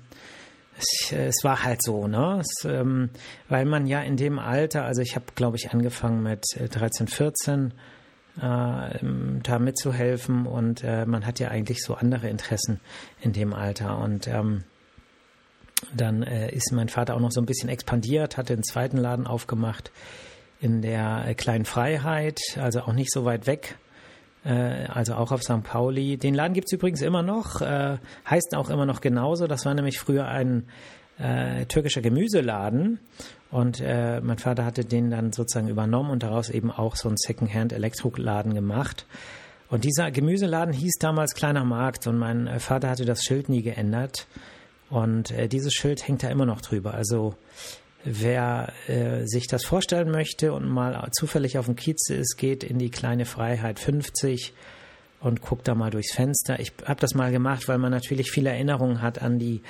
es, 0.76 1.12
es, 1.12 1.44
war 1.44 1.62
halt 1.62 1.82
so, 1.82 2.08
ne? 2.08 2.40
Es, 2.40 2.64
ähm, 2.64 3.10
weil 3.48 3.64
man 3.64 3.86
ja 3.86 4.00
in 4.00 4.16
dem 4.16 4.38
Alter, 4.38 4.84
also 4.84 5.02
ich 5.02 5.14
habe, 5.14 5.26
glaube 5.34 5.56
ich, 5.56 5.70
angefangen 5.70 6.22
mit 6.22 6.44
13, 6.56 7.06
äh, 7.06 7.10
14 7.10 7.72
äh, 8.36 8.40
da 8.40 9.58
mitzuhelfen 9.58 10.46
und 10.46 10.82
äh, 10.82 11.06
man 11.06 11.26
hat 11.26 11.38
ja 11.38 11.48
eigentlich 11.48 11.82
so 11.82 11.94
andere 11.94 12.28
Interessen 12.28 12.80
in 13.20 13.32
dem 13.32 13.52
Alter 13.52 13.98
und 13.98 14.26
ähm, 14.26 14.64
dann 15.94 16.22
äh, 16.22 16.52
ist 16.52 16.72
mein 16.72 16.88
Vater 16.88 17.14
auch 17.14 17.20
noch 17.20 17.32
so 17.32 17.40
ein 17.40 17.46
bisschen 17.46 17.68
expandiert, 17.68 18.36
hatte 18.36 18.52
einen 18.52 18.64
zweiten 18.64 18.96
Laden 18.96 19.26
aufgemacht 19.26 19.90
in 20.60 20.82
der 20.82 21.24
äh, 21.26 21.34
kleinen 21.34 21.64
Freiheit, 21.64 22.40
also 22.60 22.82
auch 22.82 22.92
nicht 22.92 23.12
so 23.12 23.24
weit 23.24 23.46
weg, 23.46 23.76
äh, 24.44 24.86
also 24.86 25.14
auch 25.14 25.32
auf 25.32 25.42
St. 25.42 25.62
Pauli. 25.62 26.16
Den 26.16 26.34
Laden 26.34 26.54
gibt 26.54 26.68
es 26.68 26.72
übrigens 26.72 27.02
immer 27.02 27.22
noch, 27.22 27.60
äh, 27.60 27.98
heißt 28.28 28.54
auch 28.54 28.70
immer 28.70 28.86
noch 28.86 29.00
genauso. 29.00 29.46
Das 29.46 29.66
war 29.66 29.74
nämlich 29.74 29.98
früher 29.98 30.26
ein 30.28 30.64
äh, 31.18 31.66
türkischer 31.66 32.00
Gemüseladen 32.00 33.00
und 33.50 33.80
äh, 33.80 34.20
mein 34.20 34.38
Vater 34.38 34.64
hatte 34.64 34.84
den 34.84 35.10
dann 35.10 35.32
sozusagen 35.32 35.68
übernommen 35.68 36.10
und 36.10 36.22
daraus 36.22 36.48
eben 36.48 36.70
auch 36.70 36.96
so 36.96 37.08
einen 37.08 37.18
Secondhand-Elektroladen 37.18 38.54
gemacht. 38.54 39.06
Und 39.68 39.84
dieser 39.84 40.10
Gemüseladen 40.10 40.74
hieß 40.74 40.94
damals 41.00 41.34
Kleiner 41.34 41.64
Markt 41.64 42.06
und 42.06 42.18
mein 42.18 42.60
Vater 42.60 42.90
hatte 42.90 43.04
das 43.04 43.22
Schild 43.22 43.48
nie 43.48 43.62
geändert. 43.62 44.26
Und 44.92 45.30
äh, 45.30 45.48
dieses 45.48 45.72
Schild 45.72 46.06
hängt 46.06 46.22
da 46.22 46.28
immer 46.28 46.44
noch 46.44 46.60
drüber. 46.60 46.92
Also 46.92 47.34
wer 48.04 48.74
äh, 48.88 49.24
sich 49.24 49.46
das 49.46 49.64
vorstellen 49.64 50.10
möchte 50.10 50.52
und 50.52 50.68
mal 50.68 51.08
zufällig 51.12 51.56
auf 51.56 51.64
dem 51.64 51.76
Kiez 51.76 52.10
ist, 52.10 52.36
geht 52.36 52.62
in 52.62 52.78
die 52.78 52.90
kleine 52.90 53.24
Freiheit 53.24 53.78
50 53.78 54.52
und 55.20 55.40
guckt 55.40 55.66
da 55.66 55.74
mal 55.74 55.90
durchs 55.90 56.14
Fenster. 56.14 56.60
Ich 56.60 56.74
habe 56.84 57.00
das 57.00 57.14
mal 57.14 57.32
gemacht, 57.32 57.68
weil 57.68 57.78
man 57.78 57.90
natürlich 57.90 58.30
viele 58.30 58.50
Erinnerungen 58.50 59.00
hat 59.00 59.22
an 59.22 59.38
die 59.38 59.62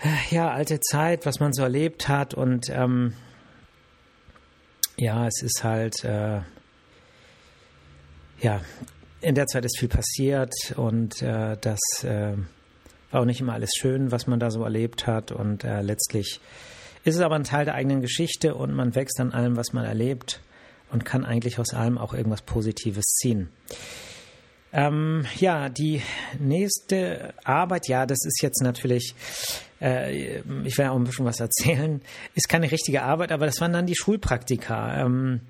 äh, 0.00 0.34
ja 0.34 0.52
alte 0.52 0.78
Zeit, 0.78 1.26
was 1.26 1.40
man 1.40 1.52
so 1.52 1.62
erlebt 1.62 2.06
hat 2.06 2.34
und 2.34 2.70
ähm, 2.70 3.14
ja, 4.96 5.26
es 5.26 5.42
ist 5.42 5.64
halt 5.64 6.04
äh, 6.04 6.42
ja 8.38 8.60
in 9.20 9.34
der 9.34 9.48
Zeit 9.48 9.64
ist 9.64 9.80
viel 9.80 9.88
passiert 9.88 10.52
und 10.76 11.20
äh, 11.20 11.56
das 11.60 11.80
äh, 12.04 12.36
war 13.12 13.20
auch 13.20 13.24
nicht 13.26 13.40
immer 13.40 13.52
alles 13.52 13.70
schön, 13.78 14.10
was 14.10 14.26
man 14.26 14.40
da 14.40 14.50
so 14.50 14.64
erlebt 14.64 15.06
hat. 15.06 15.30
Und 15.30 15.62
äh, 15.62 15.82
letztlich 15.82 16.40
ist 17.04 17.14
es 17.14 17.20
aber 17.20 17.36
ein 17.36 17.44
Teil 17.44 17.64
der 17.64 17.74
eigenen 17.74 18.00
Geschichte 18.00 18.54
und 18.54 18.74
man 18.74 18.94
wächst 18.94 19.20
an 19.20 19.32
allem, 19.32 19.56
was 19.56 19.72
man 19.72 19.84
erlebt 19.84 20.40
und 20.90 21.04
kann 21.04 21.24
eigentlich 21.24 21.58
aus 21.58 21.74
allem 21.74 21.98
auch 21.98 22.14
irgendwas 22.14 22.42
Positives 22.42 23.04
ziehen. 23.04 23.48
Ähm, 24.72 25.26
ja, 25.38 25.68
die 25.68 26.00
nächste 26.38 27.34
Arbeit, 27.44 27.88
ja, 27.88 28.06
das 28.06 28.24
ist 28.24 28.42
jetzt 28.42 28.62
natürlich, 28.62 29.14
äh, 29.82 30.38
ich 30.64 30.78
werde 30.78 30.92
auch 30.92 30.96
ein 30.96 31.04
bisschen 31.04 31.26
was 31.26 31.40
erzählen, 31.40 32.00
ist 32.34 32.48
keine 32.48 32.70
richtige 32.72 33.02
Arbeit, 33.02 33.32
aber 33.32 33.44
das 33.44 33.60
waren 33.60 33.74
dann 33.74 33.86
die 33.86 33.96
Schulpraktika. 33.96 35.02
Ähm, 35.02 35.42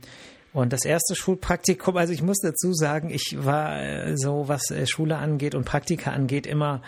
Und 0.55 0.73
das 0.73 0.85
erste 0.85 1.15
Schulpraktikum, 1.15 1.97
also 1.97 2.13
ich 2.13 2.23
muss 2.23 2.41
dazu 2.41 2.75
sagen, 2.75 3.09
ich 3.09 3.37
war 3.39 3.81
äh, 3.81 4.17
so, 4.19 4.49
was 4.49 4.71
äh, 4.71 4.87
Schule 4.87 5.17
angeht 5.17 5.55
und 5.55 5.65
Praktika 5.65 6.11
angeht, 6.11 6.47
immer, 6.47 6.83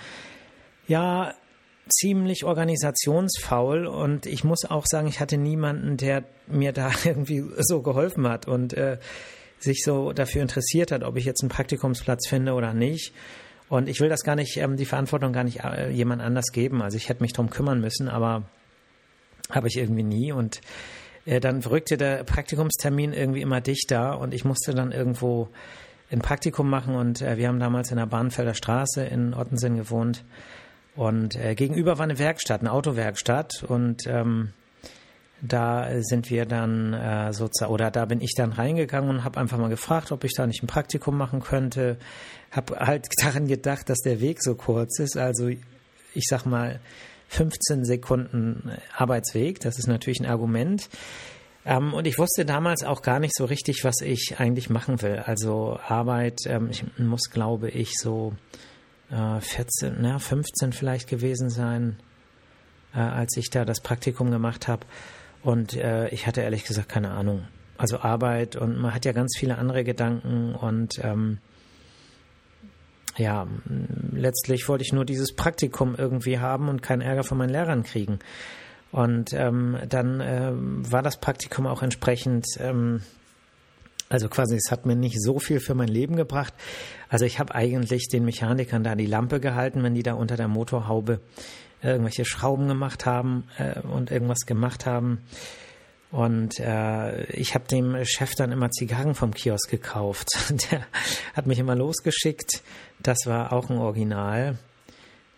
ja, 0.87 1.35
ziemlich 1.89 2.45
organisationsfaul 2.45 3.87
und 3.87 4.27
ich 4.27 4.45
muss 4.45 4.65
auch 4.65 4.87
sagen, 4.87 5.07
ich 5.07 5.21
hatte 5.21 5.37
niemanden, 5.37 5.97
der 5.97 6.25
mir 6.47 6.73
da 6.73 6.91
irgendwie 7.05 7.45
so 7.59 7.83
geholfen 7.83 8.29
hat 8.29 8.47
und 8.47 8.75
äh, 8.75 8.99
sich 9.59 9.83
so 9.85 10.13
dafür 10.13 10.43
interessiert 10.43 10.93
hat, 10.93 11.03
ob 11.03 11.17
ich 11.17 11.25
jetzt 11.25 11.43
einen 11.43 11.51
Praktikumsplatz 11.51 12.29
finde 12.29 12.53
oder 12.53 12.75
nicht. 12.75 13.13
Und 13.69 13.89
ich 13.89 14.01
will 14.01 14.09
das 14.09 14.25
gar 14.25 14.37
nicht, 14.37 14.57
ähm, 14.59 14.77
die 14.77 14.85
Verantwortung 14.85 15.33
gar 15.33 15.45
nicht 15.45 15.65
äh, 15.65 15.91
jemand 15.91 16.21
anders 16.21 16.53
geben. 16.53 16.83
Also 16.83 16.97
ich 16.97 17.09
hätte 17.09 17.23
mich 17.23 17.33
darum 17.33 17.51
kümmern 17.51 17.81
müssen, 17.81 18.09
aber 18.09 18.45
habe 19.51 19.69
ich 19.69 19.77
irgendwie 19.77 20.03
nie. 20.03 20.33
Und 20.33 20.61
äh, 21.25 21.41
dann 21.41 21.63
rückte 21.63 21.97
der 21.97 22.25
Praktikumstermin 22.25 23.13
irgendwie 23.13 23.41
immer 23.41 23.61
dichter 23.61 24.19
und 24.19 24.35
ich 24.35 24.45
musste 24.45 24.75
dann 24.75 24.93
irgendwo 24.93 25.49
ein 26.11 26.21
Praktikum 26.21 26.69
machen 26.69 26.95
und 26.95 27.23
äh, 27.23 27.39
wir 27.39 27.49
haben 27.49 27.59
damals 27.59 27.91
in 27.91 27.97
der 27.97 28.07
Bahnfelder 28.07 28.55
Straße 28.55 29.05
in 29.05 29.33
Ottensen 29.33 29.77
gewohnt 29.77 30.25
und 30.97 31.37
äh, 31.37 31.55
gegenüber 31.55 31.99
war 31.99 32.05
eine 32.05 32.19
Werkstatt, 32.19 32.61
eine 32.61 32.73
Autowerkstatt 32.73 33.65
und 33.65 34.07
ähm, 34.07 34.51
da 35.43 35.89
sind 36.01 36.31
wir 36.31 36.47
dann 36.47 36.95
äh, 36.95 37.33
sozusagen, 37.33 37.73
oder 37.73 37.91
da 37.91 38.07
bin 38.07 38.21
ich 38.21 38.35
dann 38.37 38.53
reingegangen 38.53 39.11
und 39.11 39.25
habe 39.25 39.41
einfach 39.41 39.59
mal 39.59 39.69
gefragt, 39.69 40.13
ob 40.13 40.25
ich 40.25 40.33
da 40.35 40.47
nicht 40.47 40.63
ein 40.63 40.69
Praktikum 40.69 41.17
machen 41.17 41.41
könnte. 41.41 41.99
Habe 42.51 42.79
halt 42.79 43.09
daran 43.23 43.47
gedacht, 43.47 43.91
dass 43.91 43.99
der 43.99 44.21
Weg 44.21 44.43
so 44.43 44.55
kurz 44.55 44.99
ist, 44.99 45.17
also 45.17 45.49
ich 45.49 46.27
sag 46.29 46.47
mal 46.47 46.81
15 47.29 47.85
Sekunden 47.85 48.71
Arbeitsweg, 48.97 49.61
das 49.61 49.79
ist 49.79 49.89
natürlich 49.89 50.21
ein 50.21 50.27
Argument. 50.27 50.89
Ähm, 51.67 51.93
und 51.95 52.07
ich 52.07 52.19
wusste 52.19 52.45
damals 52.45 52.85
auch 52.85 53.03
gar 53.03 53.19
nicht 53.19 53.35
so 53.37 53.45
richtig, 53.45 53.85
was 53.85 54.01
ich 54.01 54.37
eigentlich 54.39 54.71
machen 54.71 55.03
will. 55.03 55.23
Also 55.25 55.79
Arbeit, 55.87 56.41
ähm, 56.47 56.69
ich 56.71 56.85
muss, 56.99 57.31
glaube 57.31 57.71
ich, 57.71 57.95
so 57.97 58.35
äh, 59.15 59.41
14, 59.41 59.97
na, 60.01 60.19
15 60.19 60.73
vielleicht 60.73 61.09
gewesen 61.09 61.49
sein, 61.49 61.97
äh, 62.95 62.99
als 62.99 63.37
ich 63.37 63.51
da 63.51 63.65
das 63.65 63.81
Praktikum 63.81 64.31
gemacht 64.31 64.69
habe. 64.69 64.87
Und 65.43 65.77
äh, 65.77 66.09
ich 66.09 66.27
hatte 66.27 66.41
ehrlich 66.41 66.65
gesagt 66.65 66.89
keine 66.89 67.11
Ahnung. 67.11 67.47
Also 67.77 68.01
Arbeit 68.01 68.57
und 68.57 68.79
man 68.79 68.95
hat 68.95 69.05
ja 69.05 69.13
ganz 69.13 69.37
viele 69.37 69.59
andere 69.59 69.85
Gedanken 69.85 70.55
und 70.55 70.99
ähm, 71.03 71.39
ja, 73.17 73.47
letztlich 74.13 74.69
wollte 74.69 74.83
ich 74.83 74.93
nur 74.93 75.05
dieses 75.05 75.35
Praktikum 75.35 75.95
irgendwie 75.97 76.39
haben 76.39 76.69
und 76.69 76.83
keinen 76.83 77.01
Ärger 77.01 77.25
von 77.25 77.39
meinen 77.39 77.51
Lehrern 77.51 77.83
kriegen. 77.85 78.19
Und 78.91 79.33
ähm, 79.33 79.77
dann 79.89 80.21
ähm, 80.21 80.91
war 80.91 81.03
das 81.03 81.19
Praktikum 81.19 81.67
auch 81.67 81.83
entsprechend 81.83 82.47
ähm, 82.59 83.03
also 84.09 84.29
quasi, 84.29 84.57
es 84.57 84.71
hat 84.71 84.87
mir 84.87 84.97
nicht 84.97 85.21
so 85.21 85.39
viel 85.39 85.61
für 85.61 85.75
mein 85.75 85.89
Leben 85.89 86.17
gebracht. 86.17 86.55
Also 87.09 87.25
ich 87.25 87.39
habe 87.39 87.55
eigentlich 87.55 88.09
den 88.09 88.25
Mechanikern 88.25 88.85
da 88.85 88.95
die 88.95 89.07
Lampe 89.07 89.41
gehalten, 89.41 89.83
wenn 89.83 89.95
die 89.95 90.03
da 90.03 90.15
unter 90.15 90.37
der 90.37 90.49
Motorhaube 90.49 91.21
irgendwelche 91.83 92.25
Schrauben 92.25 92.69
gemacht 92.69 93.07
haben 93.07 93.45
äh, 93.59 93.81
und 93.81 94.11
irgendwas 94.11 94.47
gemacht 94.47 94.87
haben. 94.87 95.19
Und 96.11 96.61
äh, 96.61 97.25
ich 97.33 97.55
habe 97.55 97.67
dem 97.67 98.05
Chef 98.05 98.35
dann 98.37 98.53
immer 98.53 98.71
Zigarren 98.71 99.15
vom 99.15 99.35
Kiosk 99.35 99.69
gekauft. 99.69 100.29
Der 100.71 100.87
hat 101.35 101.47
mich 101.47 101.59
immer 101.59 101.75
losgeschickt. 101.75 102.63
Das 103.03 103.19
war 103.27 103.53
auch 103.53 103.69
ein 103.69 103.79
Original. 103.79 104.57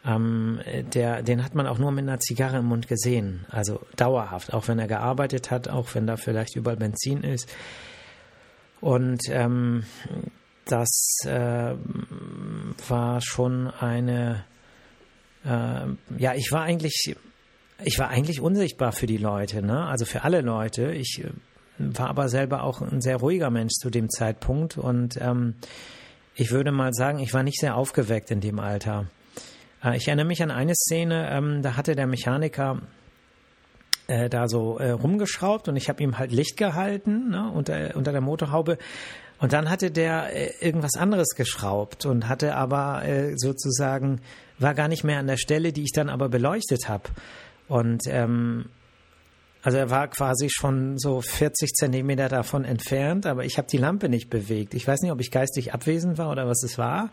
Ähm, 0.04 0.61
der, 0.92 1.23
den 1.23 1.42
hat 1.42 1.54
man 1.54 1.66
auch 1.66 1.78
nur 1.78 1.90
mit 1.90 2.02
einer 2.02 2.20
Zigarre 2.20 2.58
im 2.58 2.66
Mund 2.66 2.87
gesehen. 2.87 3.44
Also 3.49 3.80
dauerhaft, 3.96 4.52
auch 4.52 4.68
wenn 4.68 4.78
er 4.78 4.87
gearbeitet 4.87 5.50
hat, 5.50 5.68
auch 5.68 5.94
wenn 5.94 6.06
da 6.06 6.16
vielleicht 6.16 6.54
überall 6.54 6.76
Benzin 6.76 7.23
ist. 7.23 7.49
Und 8.87 9.23
ähm, 9.31 9.83
das 10.64 11.16
äh, 11.25 11.75
war 12.88 13.21
schon 13.21 13.66
eine, 13.66 14.45
äh, 15.45 15.87
ja, 16.19 16.35
ich 16.37 16.52
war 16.52 16.62
eigentlich, 16.62 17.16
ich 17.83 17.99
war 17.99 18.11
eigentlich 18.11 18.40
unsichtbar 18.40 18.93
für 18.93 19.07
die 19.07 19.16
Leute, 19.16 19.61
ne? 19.61 19.87
Also 19.87 20.05
für 20.05 20.23
alle 20.23 20.40
Leute. 20.40 20.93
Ich 20.93 21.21
äh, 21.25 21.31
war 21.78 22.11
aber 22.11 22.28
selber 22.28 22.62
auch 22.62 22.81
ein 22.81 23.00
sehr 23.00 23.16
ruhiger 23.16 23.50
Mensch 23.50 23.73
zu 23.73 23.90
dem 23.90 24.09
Zeitpunkt 24.09 24.78
und 24.78 25.21
ähm, 25.21 25.57
ich 26.37 26.52
würde 26.52 26.71
mal 26.71 26.93
sagen, 26.93 27.19
ich 27.19 27.35
war 27.35 27.43
nicht 27.43 27.59
sehr 27.59 27.75
aufgeweckt 27.75 28.31
in 28.31 28.40
dem 28.40 28.61
Alter. 28.61 29.09
Äh, 29.83 29.97
ich 29.97 30.07
erinnere 30.07 30.26
mich 30.26 30.45
an 30.45 30.52
eine 30.52 30.76
Szene, 30.76 31.28
ähm, 31.33 31.61
da 31.61 31.76
hatte 31.76 31.97
der 31.97 32.07
Mechaniker 32.07 32.83
äh, 34.06 34.28
da 34.28 34.48
so 34.48 34.78
äh, 34.78 34.90
rumgeschraubt 34.90 35.68
und 35.68 35.76
ich 35.76 35.88
habe 35.88 36.02
ihm 36.02 36.18
halt 36.18 36.32
Licht 36.32 36.56
gehalten 36.56 37.30
ne, 37.30 37.50
unter, 37.52 37.96
unter 37.96 38.12
der 38.12 38.20
Motorhaube. 38.20 38.78
Und 39.38 39.52
dann 39.52 39.68
hatte 39.68 39.90
der 39.90 40.34
äh, 40.34 40.52
irgendwas 40.60 40.96
anderes 40.96 41.34
geschraubt 41.34 42.06
und 42.06 42.28
hatte 42.28 42.54
aber 42.54 43.04
äh, 43.04 43.34
sozusagen, 43.36 44.20
war 44.58 44.75
gar 44.75 44.88
nicht 44.88 45.04
mehr 45.04 45.18
an 45.18 45.26
der 45.26 45.36
Stelle, 45.36 45.72
die 45.72 45.82
ich 45.82 45.92
dann 45.92 46.08
aber 46.08 46.28
beleuchtet 46.28 46.88
habe. 46.88 47.10
Und 47.68 48.02
ähm, 48.06 48.66
also 49.62 49.78
er 49.78 49.90
war 49.90 50.08
quasi 50.08 50.48
schon 50.48 50.96
so 50.98 51.20
40 51.20 51.72
Zentimeter 51.75 52.28
davon 52.28 52.64
entfernt, 52.64 53.26
aber 53.26 53.44
ich 53.44 53.58
habe 53.58 53.66
die 53.68 53.78
Lampe 53.78 54.08
nicht 54.08 54.30
bewegt. 54.30 54.75
Ich 54.75 54.86
weiß 54.86 55.02
nicht, 55.02 55.10
ob 55.10 55.20
ich 55.20 55.32
geistig 55.32 55.75
abwesend 55.75 56.18
war 56.18 56.30
oder 56.30 56.46
was 56.46 56.62
es 56.62 56.78
war. 56.78 57.10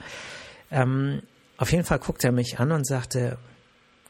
Ähm, 0.69 1.23
auf 1.57 1.71
jeden 1.71 1.83
Fall 1.83 2.00
guckte 2.00 2.27
er 2.27 2.31
mich 2.31 2.59
an 2.59 2.71
und 2.71 2.85
sagte, 2.85 3.38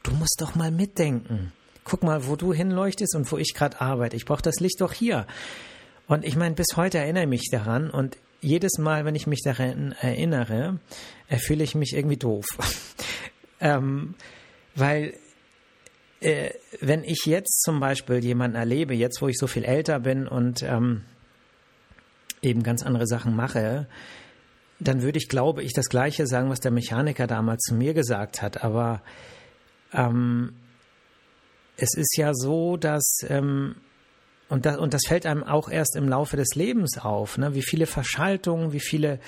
du 0.04 0.12
musst 0.12 0.42
doch 0.42 0.56
mal 0.56 0.72
mitdenken 0.72 1.54
guck 1.84 2.04
mal, 2.04 2.28
wo 2.28 2.36
du 2.36 2.54
hinleuchtest 2.54 3.16
und 3.16 3.32
wo 3.32 3.38
ich 3.38 3.54
gerade 3.54 3.82
arbeite. 3.82 4.16
Ich 4.16 4.26
brauche 4.26 4.42
das 4.42 4.60
Licht 4.60 4.82
doch 4.82 4.94
hier. 4.94 5.28
Und 6.08 6.26
ich 6.26 6.36
meine, 6.36 6.56
bis 6.56 6.76
heute 6.76 6.98
erinnere 6.98 7.24
ich 7.24 7.30
mich 7.30 7.50
daran 7.52 7.90
und 7.90 8.18
jedes 8.42 8.78
Mal, 8.78 9.06
wenn 9.06 9.16
ich 9.16 9.26
mich 9.26 9.42
daran 9.42 9.96
erinnere, 10.02 10.80
fühle 11.30 11.64
ich 11.64 11.76
mich 11.76 11.96
irgendwie 11.96 12.18
doof. 12.18 12.46
ähm, 13.62 14.16
weil 14.76 15.14
äh, 16.20 16.52
wenn 16.82 17.04
ich 17.04 17.26
jetzt 17.26 17.62
zum 17.64 17.80
Beispiel 17.80 18.24
jemanden 18.24 18.58
erlebe, 18.58 18.94
jetzt 18.94 19.22
wo 19.22 19.28
ich 19.28 19.38
so 19.38 19.48
viel 19.48 19.64
älter 19.64 20.00
bin 20.00 20.28
und 20.28 20.62
ähm, 20.64 21.04
eben 22.42 22.64
ganz 22.64 22.84
andere 22.84 23.08
Sachen 23.08 23.36
mache, 23.36 23.88
dann 24.80 25.02
würde 25.02 25.18
ich, 25.18 25.30
glaube 25.30 25.64
ich, 25.64 25.74
das 25.74 25.88
Gleiche 25.88 26.28
sagen, 26.28 26.50
was 26.50 26.60
der 26.60 26.72
Mechaniker 26.72 27.28
damals 27.28 27.62
zu 27.62 27.76
mir 27.76 27.94
gesagt 27.94 28.42
hat. 28.42 28.64
Aber 28.64 29.02
ähm, 29.94 30.54
es 31.78 31.96
ist 31.96 32.18
ja 32.18 32.34
so, 32.34 32.78
dass 32.78 33.20
ähm, 33.28 33.76
und, 34.50 34.66
das, 34.66 34.78
und 34.78 34.94
das 34.94 35.02
fällt 35.08 35.26
einem 35.26 35.44
auch 35.44 35.70
erst 35.70 35.96
im 35.96 36.08
Laufe 36.08 36.38
des 36.38 36.56
Lebens 36.56 36.98
auf, 36.98 37.38
ne? 37.38 37.56
wie 37.56 37.64
viele 37.64 37.88
Verschaltungen, 37.88 38.72
wie 38.72 38.80
viele 38.80 39.20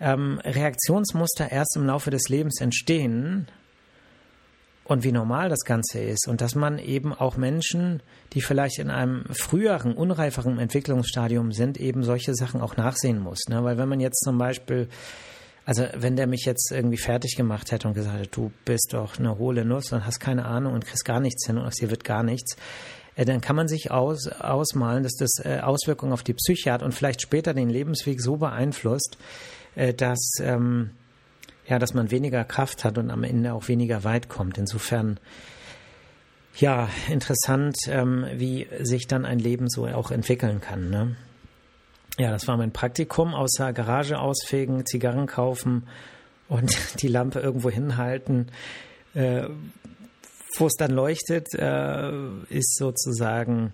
ähm, 0.00 0.40
Reaktionsmuster 0.44 1.50
erst 1.50 1.76
im 1.76 1.86
Laufe 1.86 2.10
des 2.10 2.28
Lebens 2.28 2.60
entstehen 2.60 3.48
und 4.84 5.02
wie 5.02 5.12
normal 5.12 5.48
das 5.48 5.64
Ganze 5.64 6.00
ist 6.00 6.28
und 6.28 6.40
dass 6.40 6.54
man 6.54 6.78
eben 6.78 7.12
auch 7.12 7.36
Menschen, 7.36 8.02
die 8.32 8.40
vielleicht 8.40 8.78
in 8.78 8.90
einem 8.90 9.24
früheren, 9.32 9.94
unreiferen 9.94 10.58
Entwicklungsstadium 10.58 11.52
sind, 11.52 11.78
eben 11.78 12.04
solche 12.04 12.34
Sachen 12.34 12.60
auch 12.60 12.76
nachsehen 12.76 13.18
muss. 13.18 13.48
Ne? 13.48 13.64
Weil 13.64 13.76
wenn 13.76 13.88
man 13.88 14.00
jetzt 14.00 14.22
zum 14.22 14.38
Beispiel 14.38 14.88
also 15.68 15.84
wenn 15.94 16.16
der 16.16 16.26
mich 16.26 16.46
jetzt 16.46 16.72
irgendwie 16.72 16.96
fertig 16.96 17.36
gemacht 17.36 17.72
hätte 17.72 17.88
und 17.88 17.92
gesagt 17.92 18.16
hätte, 18.16 18.30
du 18.30 18.50
bist 18.64 18.94
doch 18.94 19.18
eine 19.18 19.36
hohle 19.36 19.66
Nuss 19.66 19.92
und 19.92 20.06
hast 20.06 20.18
keine 20.18 20.46
Ahnung 20.46 20.72
und 20.72 20.86
kriegst 20.86 21.04
gar 21.04 21.20
nichts 21.20 21.46
hin 21.46 21.58
und 21.58 21.66
aus 21.66 21.74
dir 21.74 21.90
wird 21.90 22.04
gar 22.04 22.22
nichts, 22.22 22.56
äh, 23.16 23.26
dann 23.26 23.42
kann 23.42 23.54
man 23.54 23.68
sich 23.68 23.90
aus, 23.90 24.28
ausmalen, 24.28 25.02
dass 25.02 25.16
das 25.16 25.44
äh, 25.44 25.60
Auswirkungen 25.60 26.14
auf 26.14 26.22
die 26.22 26.32
Psyche 26.32 26.72
hat 26.72 26.82
und 26.82 26.94
vielleicht 26.94 27.20
später 27.20 27.52
den 27.52 27.68
Lebensweg 27.68 28.22
so 28.22 28.38
beeinflusst, 28.38 29.18
äh, 29.74 29.92
dass, 29.92 30.36
ähm, 30.40 30.92
ja, 31.66 31.78
dass 31.78 31.92
man 31.92 32.10
weniger 32.10 32.44
Kraft 32.44 32.82
hat 32.82 32.96
und 32.96 33.10
am 33.10 33.22
Ende 33.22 33.52
auch 33.52 33.68
weniger 33.68 34.04
weit 34.04 34.30
kommt. 34.30 34.56
Insofern, 34.56 35.20
ja, 36.56 36.88
interessant, 37.10 37.76
ähm, 37.88 38.24
wie 38.36 38.68
sich 38.80 39.06
dann 39.06 39.26
ein 39.26 39.38
Leben 39.38 39.68
so 39.68 39.86
auch 39.86 40.12
entwickeln 40.12 40.62
kann. 40.62 40.88
Ne? 40.88 41.16
Ja, 42.18 42.32
das 42.32 42.48
war 42.48 42.56
mein 42.56 42.72
Praktikum, 42.72 43.32
außer 43.32 43.72
Garage 43.72 44.18
ausfegen, 44.18 44.84
Zigarren 44.84 45.26
kaufen 45.26 45.86
und 46.48 46.76
die 47.02 47.08
Lampe 47.08 47.40
irgendwo 47.40 47.70
hinhalten. 47.70 48.50
Äh, 49.14 49.48
wo 50.56 50.66
es 50.66 50.74
dann 50.74 50.90
leuchtet, 50.90 51.54
äh, 51.54 52.10
ist 52.48 52.76
sozusagen 52.76 53.72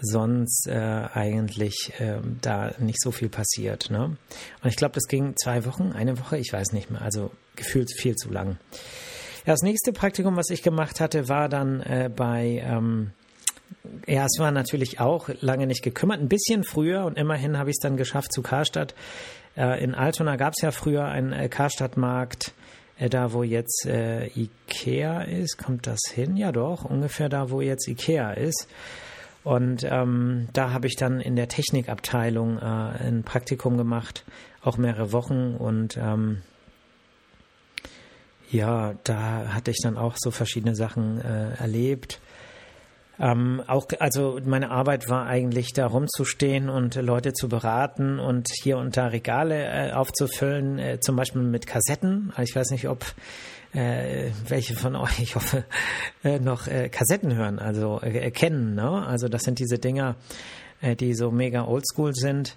sonst 0.00 0.66
äh, 0.66 1.08
eigentlich 1.12 1.92
äh, 1.98 2.20
da 2.40 2.72
nicht 2.78 3.00
so 3.00 3.10
viel 3.10 3.28
passiert. 3.28 3.90
Ne? 3.90 4.16
Und 4.62 4.68
ich 4.68 4.76
glaube, 4.76 4.94
das 4.94 5.08
ging 5.08 5.34
zwei 5.36 5.64
Wochen, 5.66 5.92
eine 5.92 6.18
Woche, 6.18 6.38
ich 6.38 6.52
weiß 6.52 6.72
nicht 6.72 6.90
mehr, 6.90 7.02
also 7.02 7.30
gefühlt 7.56 7.90
viel 7.98 8.16
zu 8.16 8.30
lang. 8.30 8.58
Ja, 9.46 9.52
das 9.52 9.62
nächste 9.62 9.92
Praktikum, 9.92 10.36
was 10.36 10.50
ich 10.50 10.62
gemacht 10.62 11.00
hatte, 11.00 11.28
war 11.28 11.48
dann 11.48 11.80
äh, 11.80 12.10
bei 12.14 12.62
ähm, 12.64 13.12
ja, 14.06 14.24
es 14.24 14.38
war 14.38 14.50
natürlich 14.50 15.00
auch 15.00 15.28
lange 15.40 15.66
nicht 15.66 15.82
gekümmert, 15.82 16.20
ein 16.20 16.28
bisschen 16.28 16.64
früher 16.64 17.04
und 17.04 17.16
immerhin 17.16 17.58
habe 17.58 17.70
ich 17.70 17.76
es 17.78 17.82
dann 17.82 17.96
geschafft 17.96 18.32
zu 18.32 18.42
Karstadt. 18.42 18.94
Äh, 19.56 19.82
in 19.82 19.94
Altona 19.94 20.36
gab 20.36 20.54
es 20.54 20.62
ja 20.62 20.70
früher 20.70 21.06
einen 21.06 21.32
äh, 21.32 21.48
Karstadtmarkt, 21.48 22.52
äh, 22.98 23.08
da 23.08 23.32
wo 23.32 23.42
jetzt 23.42 23.86
Ikea 23.86 25.22
ist. 25.22 25.58
Kommt 25.58 25.86
das 25.86 26.00
hin? 26.12 26.36
Ja 26.36 26.52
doch, 26.52 26.84
ungefähr 26.84 27.28
da, 27.28 27.50
wo 27.50 27.60
jetzt 27.60 27.88
Ikea 27.88 28.32
ist. 28.32 28.68
Und 29.42 29.84
ähm, 29.84 30.48
da 30.52 30.72
habe 30.72 30.86
ich 30.86 30.96
dann 30.96 31.18
in 31.20 31.34
der 31.34 31.48
Technikabteilung 31.48 32.58
ein 32.58 33.22
Praktikum 33.22 33.78
gemacht, 33.78 34.26
auch 34.62 34.76
mehrere 34.76 35.12
Wochen. 35.14 35.54
Und 35.54 35.96
ähm, 35.96 36.42
ja, 38.50 38.94
da 39.04 39.54
hatte 39.54 39.70
ich 39.70 39.78
dann 39.82 39.96
auch 39.96 40.16
so 40.18 40.30
verschiedene 40.30 40.74
Sachen 40.74 41.22
erlebt. 41.22 42.20
Ähm, 43.20 43.62
auch, 43.66 43.86
also 43.98 44.38
meine 44.44 44.70
Arbeit 44.70 45.08
war 45.10 45.26
eigentlich 45.26 45.74
da 45.74 45.86
rumzustehen 45.86 46.70
und 46.70 46.94
Leute 46.94 47.34
zu 47.34 47.48
beraten 47.48 48.18
und 48.18 48.48
hier 48.62 48.78
und 48.78 48.96
da 48.96 49.08
Regale 49.08 49.90
äh, 49.90 49.92
aufzufüllen, 49.92 50.78
äh, 50.78 51.00
zum 51.00 51.16
Beispiel 51.16 51.42
mit 51.42 51.66
Kassetten. 51.66 52.32
Ich 52.42 52.56
weiß 52.56 52.70
nicht, 52.70 52.88
ob 52.88 53.04
äh, 53.72 54.30
welche 54.48 54.74
von 54.74 54.96
euch, 54.96 55.20
ich 55.20 55.36
hoffe, 55.36 55.64
äh, 56.24 56.38
noch 56.38 56.66
äh, 56.66 56.88
Kassetten 56.88 57.34
hören, 57.34 57.58
also 57.58 58.00
äh, 58.00 58.30
kennen. 58.30 58.74
Ne? 58.74 59.06
Also 59.06 59.28
das 59.28 59.42
sind 59.42 59.58
diese 59.58 59.78
Dinger, 59.78 60.16
äh, 60.80 60.96
die 60.96 61.14
so 61.14 61.30
mega 61.30 61.66
oldschool 61.66 62.14
sind. 62.14 62.56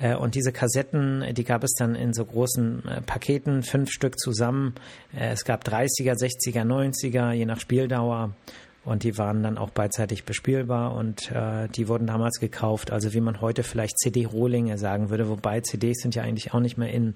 Äh, 0.00 0.16
und 0.16 0.34
diese 0.34 0.50
Kassetten, 0.50 1.24
die 1.32 1.44
gab 1.44 1.62
es 1.62 1.74
dann 1.78 1.94
in 1.94 2.12
so 2.12 2.24
großen 2.24 2.88
äh, 2.88 3.00
Paketen, 3.02 3.62
fünf 3.62 3.90
Stück 3.90 4.18
zusammen. 4.18 4.74
Äh, 5.14 5.30
es 5.30 5.44
gab 5.44 5.64
30er, 5.64 6.14
60er, 6.14 6.64
90er, 6.64 7.32
je 7.32 7.46
nach 7.46 7.60
Spieldauer. 7.60 8.34
Und 8.84 9.04
die 9.04 9.16
waren 9.16 9.44
dann 9.44 9.58
auch 9.58 9.70
beidseitig 9.70 10.24
bespielbar 10.24 10.94
und 10.94 11.30
äh, 11.30 11.68
die 11.68 11.86
wurden 11.86 12.08
damals 12.08 12.40
gekauft. 12.40 12.90
Also 12.90 13.14
wie 13.14 13.20
man 13.20 13.40
heute 13.40 13.62
vielleicht 13.62 13.96
CD-Rohlinge 13.98 14.76
sagen 14.76 15.08
würde, 15.08 15.28
wobei 15.28 15.60
CDs 15.60 16.02
sind 16.02 16.16
ja 16.16 16.24
eigentlich 16.24 16.52
auch 16.52 16.60
nicht 16.60 16.78
mehr 16.78 16.92
in. 16.92 17.14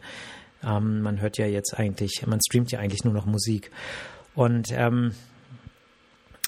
Ähm, 0.62 1.02
man 1.02 1.20
hört 1.20 1.38
ja 1.38 1.46
jetzt 1.46 1.76
eigentlich, 1.76 2.24
man 2.24 2.40
streamt 2.40 2.70
ja 2.70 2.78
eigentlich 2.78 3.04
nur 3.04 3.14
noch 3.14 3.26
Musik. 3.26 3.72
Und 4.36 4.68
ähm, 4.70 5.12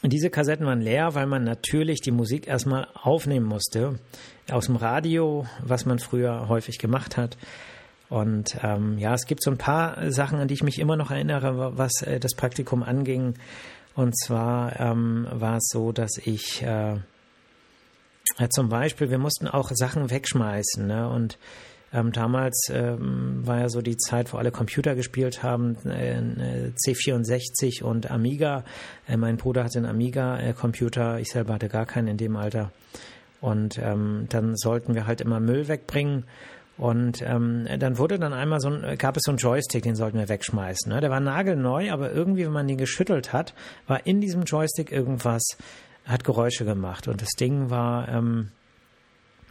diese 0.05 0.31
Kassetten 0.31 0.65
waren 0.67 0.81
leer, 0.81 1.17
weil 1.17 1.27
man 1.27 1.43
natürlich 1.43 2.01
die 2.01 2.13
Musik 2.13 2.47
erstmal 2.47 2.87
aufnehmen 2.95 3.47
musste. 3.47 3.99
Aus 4.49 4.67
dem 4.67 4.77
Radio, 4.77 5.47
was 5.65 5.85
man 5.85 5.99
früher 5.99 6.49
häufig 6.49 6.79
gemacht 6.79 7.17
hat. 7.17 7.37
Und 8.09 8.57
ähm, 8.63 8.99
ja, 8.99 9.15
es 9.15 9.27
gibt 9.27 9.43
so 9.43 9.51
ein 9.51 9.59
paar 9.59 10.11
Sachen, 10.13 10.39
an 10.39 10.49
die 10.49 10.55
ich 10.55 10.63
mich 10.63 10.79
immer 10.79 10.97
noch 10.97 11.11
erinnere, 11.11 11.77
was 11.77 12.03
äh, 12.03 12.21
das 12.21 12.35
Praktikum 12.35 12.85
anging. 12.85 13.35
Und 13.99 14.17
zwar 14.17 14.79
ähm, 14.79 15.27
war 15.29 15.57
es 15.57 15.71
so, 15.73 15.91
dass 15.91 16.19
ich 16.19 16.63
äh, 16.63 16.93
äh, 16.93 18.49
zum 18.49 18.69
Beispiel, 18.69 19.11
wir 19.11 19.19
mussten 19.19 19.49
auch 19.49 19.73
Sachen 19.75 20.09
wegschmeißen. 20.09 20.87
Ne? 20.87 21.09
Und 21.09 21.37
ähm, 21.93 22.13
damals 22.13 22.69
ähm, 22.71 23.45
war 23.45 23.59
ja 23.59 23.69
so 23.69 23.83
die 23.83 23.97
Zeit, 23.97 24.33
wo 24.33 24.37
alle 24.37 24.53
Computer 24.53 24.95
gespielt 24.95 25.43
haben, 25.43 25.75
äh, 25.85 26.71
C64 26.87 27.83
und 27.83 28.09
Amiga. 28.09 28.63
Äh, 29.09 29.17
mein 29.17 29.37
Bruder 29.37 29.65
hatte 29.65 29.79
einen 29.79 29.91
Amiga-Computer, 29.91 31.19
ich 31.19 31.31
selber 31.31 31.55
hatte 31.55 31.69
gar 31.69 31.87
keinen 31.87 32.07
in 32.07 32.19
dem 32.19 32.37
Alter. 32.37 32.71
Und 33.41 33.79
ähm, 33.79 34.27
dann 34.29 34.57
sollten 34.57 34.95
wir 34.95 35.09
halt 35.09 35.21
immer 35.21 35.41
Müll 35.41 35.67
wegbringen. 35.67 36.23
Und 36.79 37.23
ähm, 37.23 37.67
dann 37.79 37.99
wurde 37.99 38.19
dann 38.19 38.33
einmal 38.33 38.61
so 38.61 38.71
ein, 38.71 38.97
gab 38.97 39.17
es 39.17 39.25
so 39.25 39.33
einen 39.33 39.39
Joystick, 39.39 39.83
den 39.83 39.97
sollten 39.97 40.17
wir 40.17 40.29
wegschmeißen. 40.29 40.93
Ne? 40.93 41.01
Der 41.01 41.11
war 41.11 41.19
nagelneu, 41.19 41.91
aber 41.91 42.13
irgendwie, 42.13 42.45
wenn 42.45 42.53
man 42.53 42.69
den 42.69 42.79
geschüttelt 42.79 43.33
hat, 43.33 43.53
war 43.89 44.07
in 44.07 44.21
diesem 44.21 44.45
Joystick 44.45 44.93
irgendwas, 44.93 45.43
hat 46.05 46.23
Geräusche 46.23 46.65
gemacht. 46.65 47.09
Und 47.09 47.21
das 47.21 47.31
Ding 47.31 47.69
war, 47.69 48.09
ähm, 48.09 48.51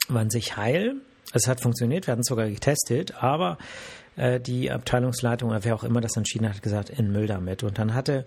war 0.08 0.22
an 0.22 0.30
sich 0.30 0.56
heil, 0.56 0.96
es 1.34 1.48
hat 1.48 1.62
funktioniert, 1.62 2.08
wir 2.08 2.14
hatten 2.14 2.22
es 2.22 2.28
sogar 2.28 2.48
getestet, 2.48 3.22
aber 3.22 3.58
äh, 4.16 4.40
die 4.40 4.72
Abteilungsleitung 4.72 5.50
oder 5.50 5.66
wer 5.66 5.76
auch 5.76 5.84
immer 5.84 6.00
das 6.00 6.16
entschieden 6.16 6.48
hat, 6.48 6.62
gesagt, 6.62 6.90
in 6.90 7.12
Müll 7.12 7.28
damit. 7.28 7.64
Und 7.64 7.78
dann 7.78 7.94
hatte 7.94 8.26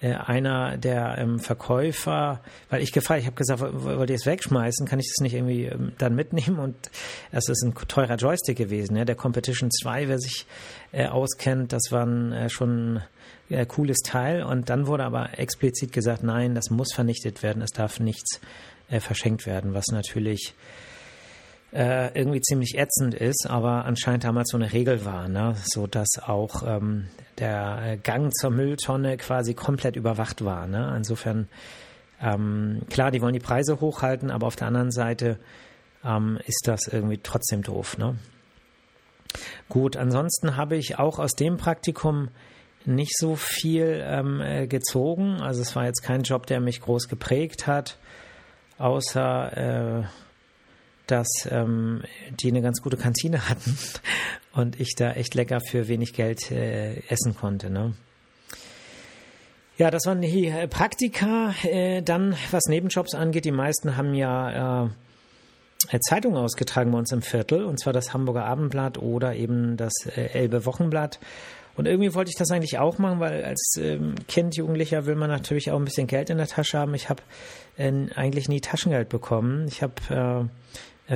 äh, 0.00 0.14
einer 0.14 0.76
der 0.78 1.18
ähm, 1.18 1.38
Verkäufer, 1.38 2.40
weil 2.70 2.82
ich 2.82 2.92
gefragt, 2.92 3.20
ich 3.20 3.26
habe 3.26 3.36
gesagt, 3.36 3.60
wollt 3.60 4.08
ihr 4.08 4.16
es 4.16 4.26
wegschmeißen, 4.26 4.86
kann 4.86 4.98
ich 4.98 5.08
das 5.08 5.22
nicht 5.22 5.34
irgendwie 5.34 5.66
ähm, 5.66 5.92
dann 5.98 6.14
mitnehmen? 6.14 6.58
Und 6.58 6.90
es 7.32 7.48
ist 7.48 7.62
ein 7.62 7.74
teurer 7.74 8.16
Joystick 8.16 8.56
gewesen, 8.56 8.96
ja, 8.96 9.04
der 9.04 9.14
Competition 9.14 9.70
2, 9.70 10.08
wer 10.08 10.18
sich 10.18 10.46
äh, 10.92 11.06
auskennt, 11.06 11.72
das 11.72 11.90
war 11.90 12.06
ein 12.06 12.32
äh, 12.32 12.48
schon 12.48 13.02
äh, 13.50 13.66
cooles 13.66 13.98
Teil. 13.98 14.42
Und 14.42 14.70
dann 14.70 14.86
wurde 14.86 15.04
aber 15.04 15.38
explizit 15.38 15.92
gesagt, 15.92 16.22
nein, 16.22 16.54
das 16.54 16.70
muss 16.70 16.92
vernichtet 16.92 17.42
werden, 17.42 17.62
es 17.62 17.70
darf 17.70 18.00
nichts 18.00 18.40
äh, 18.88 19.00
verschenkt 19.00 19.46
werden, 19.46 19.74
was 19.74 19.86
natürlich 19.88 20.54
äh, 21.72 22.12
irgendwie 22.18 22.40
ziemlich 22.40 22.76
ätzend 22.76 23.14
ist, 23.14 23.46
aber 23.48 23.84
anscheinend 23.84 24.24
damals 24.24 24.50
so 24.50 24.56
eine 24.56 24.72
Regel 24.72 25.04
war, 25.04 25.28
ne? 25.28 25.54
so 25.64 25.86
dass 25.86 26.18
auch 26.20 26.62
ähm, 26.66 27.06
der 27.38 27.96
Gang 28.02 28.32
zur 28.34 28.50
Mülltonne 28.50 29.16
quasi 29.16 29.54
komplett 29.54 29.96
überwacht 29.96 30.44
war. 30.44 30.66
Ne? 30.66 30.92
Insofern 30.96 31.48
ähm, 32.20 32.82
klar, 32.90 33.10
die 33.10 33.22
wollen 33.22 33.34
die 33.34 33.40
Preise 33.40 33.80
hochhalten, 33.80 34.30
aber 34.30 34.46
auf 34.46 34.56
der 34.56 34.66
anderen 34.66 34.90
Seite 34.90 35.38
ähm, 36.04 36.38
ist 36.46 36.62
das 36.66 36.86
irgendwie 36.86 37.18
trotzdem 37.22 37.62
doof. 37.62 37.98
Ne? 37.98 38.16
Gut, 39.68 39.96
ansonsten 39.96 40.56
habe 40.56 40.76
ich 40.76 40.98
auch 40.98 41.18
aus 41.18 41.32
dem 41.32 41.56
Praktikum 41.56 42.28
nicht 42.84 43.16
so 43.16 43.36
viel 43.36 44.02
ähm, 44.04 44.40
äh, 44.40 44.66
gezogen. 44.66 45.40
Also 45.40 45.62
es 45.62 45.76
war 45.76 45.84
jetzt 45.84 46.02
kein 46.02 46.22
Job, 46.22 46.46
der 46.46 46.60
mich 46.60 46.80
groß 46.80 47.08
geprägt 47.08 47.66
hat, 47.66 47.98
außer 48.78 50.00
äh, 50.00 50.04
dass 51.10 51.48
ähm, 51.50 52.02
die 52.30 52.48
eine 52.48 52.62
ganz 52.62 52.82
gute 52.82 52.96
Kantine 52.96 53.48
hatten 53.48 53.76
und 54.52 54.80
ich 54.80 54.94
da 54.96 55.12
echt 55.12 55.34
lecker 55.34 55.60
für 55.60 55.88
wenig 55.88 56.12
Geld 56.12 56.50
äh, 56.50 57.00
essen 57.08 57.34
konnte. 57.36 57.70
Ne? 57.70 57.94
Ja, 59.80 59.90
das 59.90 60.04
waren 60.04 60.20
die 60.20 60.46
äh, 60.46 60.68
Praktika. 60.68 61.54
Äh, 61.62 62.02
dann, 62.02 62.36
was 62.50 62.64
Nebenjobs 62.66 63.14
angeht, 63.14 63.46
die 63.46 63.50
meisten 63.50 63.96
haben 63.96 64.12
ja 64.12 64.84
äh, 65.88 65.98
Zeitungen 66.00 66.36
ausgetragen 66.36 66.92
bei 66.92 66.98
uns 66.98 67.12
im 67.12 67.22
Viertel, 67.22 67.64
und 67.64 67.80
zwar 67.80 67.94
das 67.94 68.12
Hamburger 68.12 68.44
Abendblatt 68.44 68.98
oder 68.98 69.34
eben 69.34 69.78
das 69.78 69.92
äh, 70.14 70.26
Elbe 70.34 70.66
Wochenblatt. 70.66 71.18
Und 71.76 71.86
irgendwie 71.86 72.14
wollte 72.14 72.28
ich 72.28 72.36
das 72.36 72.50
eigentlich 72.50 72.78
auch 72.78 72.98
machen, 72.98 73.20
weil 73.20 73.42
als 73.42 73.76
ähm, 73.80 74.16
Kind, 74.28 74.54
Jugendlicher 74.54 75.06
will 75.06 75.14
man 75.14 75.30
natürlich 75.30 75.70
auch 75.70 75.78
ein 75.78 75.84
bisschen 75.86 76.06
Geld 76.06 76.28
in 76.28 76.36
der 76.36 76.48
Tasche 76.48 76.78
haben. 76.78 76.94
Ich 76.94 77.08
habe 77.08 77.22
äh, 77.78 77.90
eigentlich 78.14 78.50
nie 78.50 78.60
Taschengeld 78.60 79.08
bekommen. 79.08 79.66
Ich 79.66 79.82
habe 79.82 80.50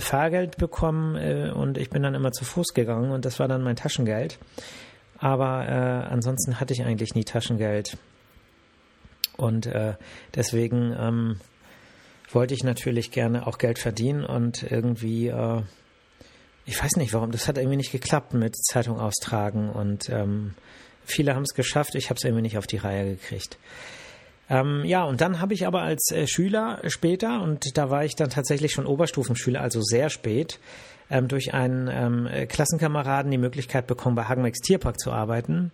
Fahrgeld 0.00 0.56
bekommen 0.56 1.16
äh, 1.16 1.50
und 1.50 1.78
ich 1.78 1.90
bin 1.90 2.02
dann 2.02 2.14
immer 2.14 2.32
zu 2.32 2.44
Fuß 2.44 2.74
gegangen 2.74 3.10
und 3.10 3.24
das 3.24 3.38
war 3.38 3.48
dann 3.48 3.62
mein 3.62 3.76
Taschengeld. 3.76 4.38
Aber 5.18 5.66
äh, 5.66 6.12
ansonsten 6.12 6.60
hatte 6.60 6.74
ich 6.74 6.84
eigentlich 6.84 7.14
nie 7.14 7.24
Taschengeld. 7.24 7.96
Und 9.36 9.66
äh, 9.66 9.94
deswegen 10.34 10.94
ähm, 10.98 11.40
wollte 12.30 12.54
ich 12.54 12.64
natürlich 12.64 13.10
gerne 13.10 13.46
auch 13.46 13.58
Geld 13.58 13.78
verdienen 13.78 14.24
und 14.24 14.62
irgendwie, 14.62 15.28
äh, 15.28 15.62
ich 16.66 16.82
weiß 16.82 16.96
nicht 16.96 17.12
warum, 17.12 17.30
das 17.30 17.48
hat 17.48 17.58
irgendwie 17.58 17.76
nicht 17.76 17.92
geklappt 17.92 18.34
mit 18.34 18.56
Zeitung 18.56 18.98
austragen 18.98 19.70
und 19.70 20.08
ähm, 20.08 20.54
viele 21.04 21.34
haben 21.34 21.42
es 21.42 21.54
geschafft, 21.54 21.94
ich 21.94 22.10
habe 22.10 22.18
es 22.18 22.24
irgendwie 22.24 22.42
nicht 22.42 22.58
auf 22.58 22.66
die 22.66 22.76
Reihe 22.76 23.16
gekriegt. 23.16 23.58
Ähm, 24.50 24.84
ja, 24.84 25.04
und 25.04 25.20
dann 25.20 25.40
habe 25.40 25.54
ich 25.54 25.66
aber 25.66 25.82
als 25.82 26.10
äh, 26.10 26.26
Schüler 26.26 26.80
später, 26.86 27.40
und 27.42 27.78
da 27.78 27.90
war 27.90 28.04
ich 28.04 28.14
dann 28.14 28.30
tatsächlich 28.30 28.72
schon 28.72 28.86
Oberstufenschüler, 28.86 29.60
also 29.60 29.80
sehr 29.82 30.10
spät, 30.10 30.60
ähm, 31.10 31.28
durch 31.28 31.54
einen 31.54 31.88
ähm, 31.90 32.48
Klassenkameraden 32.48 33.30
die 33.30 33.38
Möglichkeit 33.38 33.86
bekommen, 33.86 34.16
bei 34.16 34.24
Hagenbecks 34.24 34.60
Tierpark 34.60 34.98
zu 34.98 35.12
arbeiten. 35.12 35.72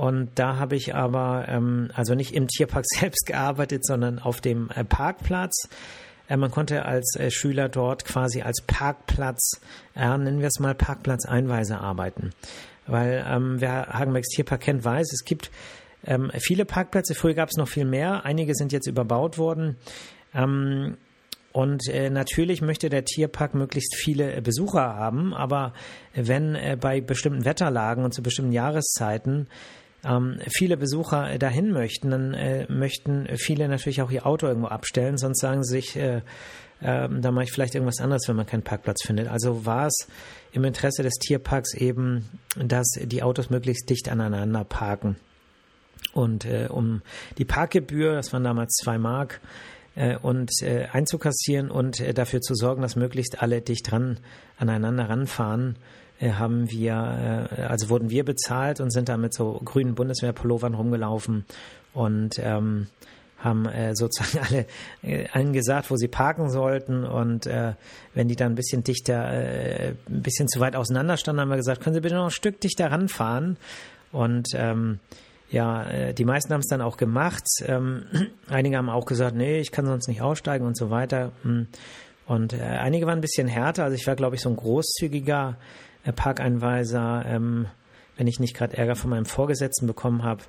Und 0.00 0.30
da 0.36 0.56
habe 0.56 0.76
ich 0.76 0.94
aber 0.94 1.44
ähm, 1.48 1.90
also 1.94 2.14
nicht 2.14 2.34
im 2.34 2.48
Tierpark 2.48 2.86
selbst 2.88 3.26
gearbeitet, 3.26 3.84
sondern 3.84 4.18
auf 4.18 4.40
dem 4.40 4.70
äh, 4.74 4.82
Parkplatz. 4.82 5.68
Äh, 6.26 6.38
man 6.38 6.50
konnte 6.50 6.86
als 6.86 7.16
äh, 7.16 7.30
Schüler 7.30 7.68
dort 7.68 8.06
quasi 8.06 8.40
als 8.40 8.62
Parkplatz, 8.62 9.60
äh, 9.94 10.08
nennen 10.16 10.40
wir 10.40 10.48
es 10.48 10.58
mal 10.58 10.74
Parkplatz-Einweise 10.74 11.78
arbeiten. 11.78 12.30
Weil 12.86 13.24
ähm, 13.28 13.60
wer 13.60 13.88
Hagenbecks 13.88 14.28
Tierpark 14.28 14.62
kennt, 14.62 14.84
weiß, 14.84 15.12
es 15.12 15.24
gibt 15.24 15.50
ähm, 16.06 16.30
viele 16.38 16.64
Parkplätze. 16.64 17.14
Früher 17.14 17.34
gab 17.34 17.48
es 17.50 17.56
noch 17.56 17.68
viel 17.68 17.84
mehr. 17.84 18.24
Einige 18.24 18.54
sind 18.54 18.72
jetzt 18.72 18.86
überbaut 18.86 19.38
worden. 19.38 19.76
Ähm, 20.34 20.96
und 21.52 21.88
äh, 21.88 22.10
natürlich 22.10 22.62
möchte 22.62 22.88
der 22.88 23.04
Tierpark 23.04 23.54
möglichst 23.54 23.96
viele 23.96 24.36
äh, 24.36 24.40
Besucher 24.40 24.94
haben, 24.94 25.34
aber 25.34 25.72
wenn 26.14 26.54
äh, 26.54 26.76
bei 26.80 27.00
bestimmten 27.00 27.44
Wetterlagen 27.44 28.04
und 28.04 28.14
zu 28.14 28.22
bestimmten 28.22 28.52
Jahreszeiten 28.52 29.48
ähm, 30.04 30.38
viele 30.48 30.76
Besucher 30.76 31.32
äh, 31.32 31.38
dahin 31.38 31.72
möchten, 31.72 32.10
dann 32.10 32.34
äh, 32.34 32.66
möchten 32.72 33.26
viele 33.36 33.68
natürlich 33.68 34.00
auch 34.00 34.12
ihr 34.12 34.26
Auto 34.26 34.46
irgendwo 34.46 34.68
abstellen, 34.68 35.18
sonst 35.18 35.40
sagen 35.40 35.64
sie 35.64 35.72
sich, 35.72 35.96
äh, 35.96 36.22
ähm, 36.82 37.20
da 37.20 37.32
mache 37.32 37.44
ich 37.44 37.52
vielleicht 37.52 37.74
irgendwas 37.74 38.00
anderes, 38.00 38.28
wenn 38.28 38.36
man 38.36 38.46
keinen 38.46 38.62
Parkplatz 38.62 39.02
findet. 39.04 39.28
Also 39.28 39.66
war 39.66 39.88
es 39.88 40.06
im 40.52 40.64
Interesse 40.64 41.02
des 41.02 41.14
Tierparks 41.14 41.74
eben, 41.74 42.28
dass 42.56 42.86
die 43.02 43.22
Autos 43.22 43.50
möglichst 43.50 43.90
dicht 43.90 44.08
aneinander 44.08 44.64
parken. 44.64 45.16
Und 46.12 46.44
äh, 46.44 46.68
um 46.68 47.02
die 47.38 47.44
Parkgebühr, 47.44 48.14
das 48.14 48.32
waren 48.32 48.44
damals 48.44 48.74
zwei 48.74 48.98
Mark, 48.98 49.40
äh, 49.94 50.16
und 50.16 50.50
äh, 50.62 50.86
einzukassieren 50.92 51.70
und 51.70 52.00
äh, 52.00 52.14
dafür 52.14 52.40
zu 52.40 52.54
sorgen, 52.54 52.82
dass 52.82 52.96
möglichst 52.96 53.42
alle 53.42 53.60
dicht 53.60 53.90
dran 53.90 54.18
aneinander 54.58 55.08
ranfahren, 55.08 55.76
äh, 56.20 56.32
haben 56.32 56.70
wir, 56.70 57.48
äh, 57.58 57.62
also 57.62 57.88
wurden 57.88 58.10
wir 58.10 58.24
bezahlt 58.24 58.80
und 58.80 58.90
sind 58.90 59.08
da 59.08 59.16
mit 59.16 59.34
so 59.34 59.60
grünen 59.64 59.94
Bundeswehrpullovern 59.94 60.74
rumgelaufen 60.74 61.44
und 61.92 62.38
ähm, 62.38 62.86
haben 63.38 63.66
äh, 63.66 63.96
sozusagen 63.96 64.44
alle 64.48 64.66
äh, 65.02 65.26
allen 65.32 65.52
gesagt, 65.52 65.90
wo 65.90 65.96
sie 65.96 66.08
parken 66.08 66.50
sollten 66.50 67.04
und 67.04 67.46
äh, 67.46 67.74
wenn 68.14 68.28
die 68.28 68.36
dann 68.36 68.52
ein 68.52 68.56
bisschen 68.56 68.84
dichter, 68.84 69.32
äh, 69.32 69.94
ein 70.08 70.22
bisschen 70.22 70.48
zu 70.48 70.60
weit 70.60 70.76
auseinander 70.76 71.16
standen, 71.16 71.40
haben 71.40 71.50
wir 71.50 71.56
gesagt, 71.56 71.82
können 71.82 71.94
Sie 71.94 72.00
bitte 72.00 72.14
noch 72.14 72.26
ein 72.26 72.30
Stück 72.30 72.60
dichter 72.60 72.90
ranfahren? 72.90 73.56
Und 74.12 74.48
ähm, 74.54 74.98
ja, 75.50 75.84
äh, 75.84 76.14
die 76.14 76.24
meisten 76.24 76.52
haben 76.52 76.60
es 76.60 76.68
dann 76.68 76.80
auch 76.80 76.96
gemacht. 76.96 77.44
Ähm, 77.66 78.04
einige 78.48 78.76
haben 78.76 78.88
auch 78.88 79.04
gesagt, 79.04 79.34
nee, 79.36 79.60
ich 79.60 79.72
kann 79.72 79.86
sonst 79.86 80.08
nicht 80.08 80.22
aussteigen 80.22 80.66
und 80.66 80.76
so 80.76 80.90
weiter. 80.90 81.32
Hm. 81.42 81.66
Und 82.26 82.52
äh, 82.52 82.60
einige 82.60 83.06
waren 83.06 83.18
ein 83.18 83.22
bisschen 83.22 83.48
härter. 83.48 83.84
Also 83.84 83.96
ich 83.96 84.06
war, 84.06 84.14
glaube 84.14 84.36
ich, 84.36 84.42
so 84.42 84.48
ein 84.48 84.56
großzügiger 84.56 85.56
äh, 86.04 86.12
Parkeinweiser, 86.12 87.24
ähm, 87.26 87.66
wenn 88.16 88.28
ich 88.28 88.38
nicht 88.38 88.54
gerade 88.54 88.76
Ärger 88.76 88.94
von 88.94 89.10
meinem 89.10 89.26
Vorgesetzten 89.26 89.88
bekommen 89.88 90.22
habe. 90.22 90.42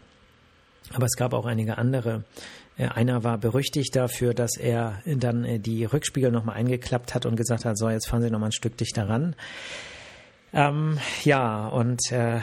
Aber 0.93 1.05
es 1.05 1.15
gab 1.15 1.33
auch 1.33 1.45
einige 1.45 1.79
andere. 1.79 2.23
Äh, 2.77 2.89
einer 2.89 3.23
war 3.23 3.39
berüchtigt 3.39 3.95
dafür, 3.95 4.35
dass 4.35 4.57
er 4.57 5.01
dann 5.05 5.43
äh, 5.43 5.59
die 5.59 5.85
Rückspiegel 5.85 6.31
nochmal 6.31 6.57
eingeklappt 6.57 7.15
hat 7.15 7.25
und 7.25 7.35
gesagt 7.35 7.65
hat, 7.65 7.77
so, 7.77 7.89
jetzt 7.89 8.07
fahren 8.07 8.21
Sie 8.21 8.29
nochmal 8.29 8.49
ein 8.49 8.53
Stück 8.53 8.77
dichter 8.77 9.09
ran. 9.09 9.35
Ähm, 10.53 10.99
ja, 11.23 11.67
und 11.67 12.11
äh, 12.11 12.41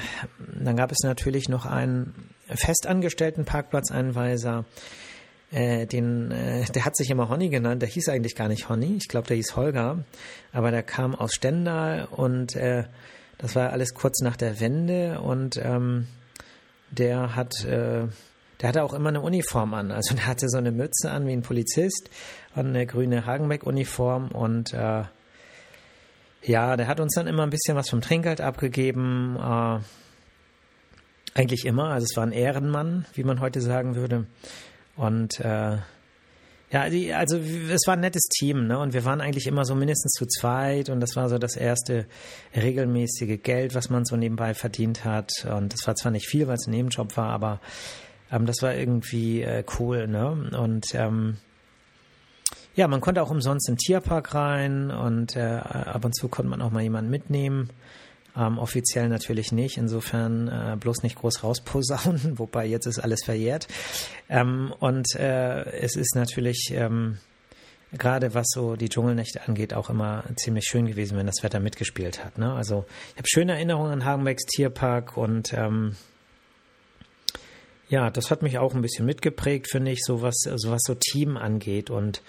dann 0.59 0.77
gab 0.77 0.91
es 0.91 1.01
natürlich 1.05 1.49
noch 1.49 1.67
einen 1.67 2.15
festangestellten 2.55 3.45
Parkplatzeinweiser, 3.45 4.65
äh, 5.51 5.87
den, 5.87 6.31
äh, 6.31 6.65
der 6.65 6.85
hat 6.85 6.97
sich 6.97 7.11
immer 7.11 7.29
Honey 7.29 7.49
genannt, 7.49 7.83
der 7.83 7.89
hieß 7.89 8.09
eigentlich 8.09 8.35
gar 8.35 8.49
nicht 8.49 8.69
Honey, 8.69 8.97
ich 8.97 9.09
glaube, 9.09 9.27
der 9.27 9.37
hieß 9.37 9.57
Holger, 9.57 10.05
aber 10.53 10.71
der 10.71 10.83
kam 10.83 11.15
aus 11.15 11.35
Stendal 11.35 12.07
und 12.11 12.55
äh, 12.57 12.85
das 13.39 13.55
war 13.55 13.71
alles 13.71 13.95
kurz 13.95 14.21
nach 14.21 14.37
der 14.37 14.61
Wende 14.61 15.21
und 15.21 15.57
ähm, 15.63 16.07
der 16.91 17.37
hat, 17.37 17.65
äh, 17.65 18.07
der 18.61 18.69
hatte 18.69 18.83
auch 18.83 18.93
immer 18.93 19.09
eine 19.09 19.21
Uniform 19.21 19.75
an, 19.75 19.91
also 19.91 20.15
der 20.15 20.27
hatte 20.27 20.49
so 20.49 20.59
eine 20.59 20.73
Mütze 20.73 21.11
an 21.11 21.27
wie 21.27 21.33
ein 21.33 21.43
Polizist 21.43 22.11
und 22.55 22.67
eine 22.67 22.87
grüne 22.87 23.25
Hagenbeck-Uniform 23.25 24.29
und 24.33 24.75
äh, 24.75 25.05
ja, 26.43 26.77
der 26.77 26.87
hat 26.87 27.01
uns 27.01 27.15
dann 27.15 27.27
immer 27.27 27.43
ein 27.43 27.51
bisschen 27.51 27.77
was 27.77 27.91
vom 27.91 28.01
Trinkgeld 28.01 28.41
abgegeben. 28.41 29.37
Äh, 29.37 29.81
eigentlich 31.39 31.65
immer. 31.65 31.91
Also 31.91 32.07
es 32.11 32.17
war 32.17 32.25
ein 32.25 32.33
Ehrenmann, 32.33 33.07
wie 33.15 33.25
man 33.25 33.41
heute 33.41 33.61
sagen 33.61 33.95
würde. 33.95 34.27
Und 34.97 35.39
äh, 35.41 35.79
ja, 36.71 36.91
die, 36.91 37.15
also 37.15 37.39
es 37.39 37.87
war 37.87 37.95
ein 37.95 38.01
nettes 38.01 38.25
Team, 38.25 38.67
ne? 38.67 38.79
Und 38.79 38.93
wir 38.93 39.05
waren 39.05 39.21
eigentlich 39.21 39.47
immer 39.47 39.65
so 39.65 39.75
mindestens 39.75 40.13
zu 40.13 40.27
zweit 40.27 40.91
und 40.91 41.01
das 41.01 41.17
war 41.17 41.29
so 41.31 41.39
das 41.39 41.57
erste 41.57 42.07
regelmäßige 42.55 43.43
Geld, 43.43 43.75
was 43.75 43.89
man 43.89 44.05
so 44.05 44.17
nebenbei 44.17 44.53
verdient 44.53 45.05
hat. 45.05 45.31
Und 45.45 45.73
das 45.73 45.87
war 45.87 45.95
zwar 45.95 46.13
nicht 46.13 46.29
viel, 46.29 46.47
weil 46.47 46.57
es 46.57 46.67
ein 46.67 46.73
Nebenjob 46.73 47.17
war, 47.17 47.31
aber 47.31 47.61
ähm, 48.31 48.45
das 48.45 48.61
war 48.61 48.75
irgendwie 48.75 49.43
äh, 49.43 49.65
cool, 49.79 50.09
ne? 50.09 50.51
Und 50.59 50.95
ähm, 50.95 51.39
ja, 52.75 52.87
man 52.87 53.01
konnte 53.01 53.23
auch 53.23 53.31
umsonst 53.31 53.69
den 53.69 53.77
Tierpark 53.77 54.35
rein 54.35 54.91
und 54.91 55.37
äh, 55.37 55.41
ab 55.41 56.05
und 56.05 56.15
zu 56.15 56.29
konnte 56.29 56.51
man 56.51 56.61
auch 56.61 56.71
mal 56.71 56.83
jemanden 56.83 57.11
mitnehmen. 57.11 57.71
Ähm, 58.37 58.59
offiziell 58.59 59.09
natürlich 59.09 59.53
nicht, 59.53 59.79
insofern 59.79 60.49
äh, 60.49 60.77
bloß 60.79 61.03
nicht 61.03 61.17
groß 61.17 61.43
rausposaunen, 61.43 62.39
wobei 62.39 62.67
jetzt 62.67 62.87
ist 62.87 62.99
alles 62.99 63.25
verjährt. 63.25 63.67
Ähm, 64.29 64.73
und 64.79 65.15
äh, 65.17 65.65
es 65.81 65.97
ist 65.97 66.15
natürlich 66.15 66.71
ähm, 66.73 67.19
gerade 67.93 68.35
was 68.35 68.47
so 68.51 68.77
die 68.77 68.89
Dschungelnächte 68.89 69.47
angeht, 69.47 69.73
auch 69.73 69.91
immer 69.91 70.25
ziemlich 70.37 70.67
schön 70.67 70.87
gewesen, 70.87 71.17
wenn 71.17 71.27
das 71.27 71.43
Wetter 71.43 71.61
mitgespielt 71.61 72.25
hat. 72.25 72.39
Ne? 72.39 72.53
Also 72.53 72.85
ich 73.13 73.19
habe 73.19 73.29
schöne 73.29 73.53
Erinnerungen 73.53 73.93
an 73.93 74.05
Hagenbecks 74.05 74.45
Tierpark 74.45 75.17
und 75.17 75.53
ähm, 75.55 75.97
ja, 77.89 78.11
das 78.11 78.31
hat 78.31 78.43
mich 78.43 78.59
auch 78.59 78.75
ein 78.75 78.83
bisschen 78.83 79.07
mitgeprägt, 79.07 79.71
finde 79.71 79.91
ich, 79.91 80.01
so 80.05 80.21
was, 80.21 80.37
so 80.57 80.71
was 80.71 80.83
so 80.87 80.95
Team 80.95 81.39
angeht 81.39 81.89
und 81.89 82.23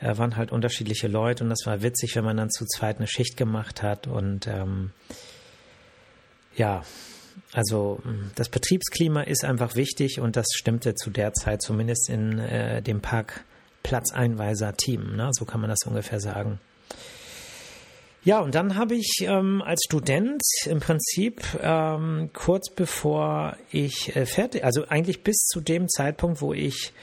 äh, 0.00 0.18
waren 0.18 0.36
halt 0.36 0.50
unterschiedliche 0.50 1.06
Leute 1.06 1.44
und 1.44 1.50
das 1.50 1.64
war 1.66 1.82
witzig, 1.82 2.16
wenn 2.16 2.24
man 2.24 2.36
dann 2.36 2.50
zu 2.50 2.64
zweit 2.66 2.96
eine 2.96 3.06
Schicht 3.06 3.36
gemacht 3.36 3.82
hat 3.82 4.08
und 4.08 4.48
ähm, 4.48 4.90
ja, 6.56 6.82
also 7.52 8.00
das 8.34 8.48
Betriebsklima 8.48 9.22
ist 9.22 9.44
einfach 9.44 9.76
wichtig 9.76 10.20
und 10.20 10.36
das 10.36 10.46
stimmte 10.54 10.94
zu 10.94 11.10
der 11.10 11.34
Zeit 11.34 11.60
zumindest 11.62 12.08
in 12.08 12.38
äh, 12.38 12.80
dem 12.82 13.00
Parkplatzeinweiser-Team, 13.00 15.16
ne? 15.16 15.30
so 15.32 15.44
kann 15.44 15.60
man 15.60 15.70
das 15.70 15.80
ungefähr 15.86 16.20
sagen. 16.20 16.60
Ja, 18.24 18.40
und 18.40 18.54
dann 18.54 18.76
habe 18.76 18.94
ich 18.94 19.18
ähm, 19.20 19.62
als 19.62 19.82
Student 19.84 20.42
im 20.64 20.80
Prinzip 20.80 21.42
ähm, 21.60 22.30
kurz 22.32 22.70
bevor 22.70 23.58
ich 23.70 24.16
äh, 24.16 24.24
fertig, 24.24 24.64
also 24.64 24.88
eigentlich 24.88 25.22
bis 25.22 25.44
zu 25.44 25.60
dem 25.60 25.90
Zeitpunkt, 25.90 26.40
wo 26.40 26.54
ich 26.54 26.94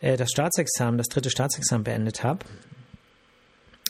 äh, 0.00 0.16
das 0.16 0.32
Staatsexamen, 0.32 0.98
das 0.98 1.06
dritte 1.06 1.30
Staatsexamen 1.30 1.84
beendet 1.84 2.24
habe, 2.24 2.44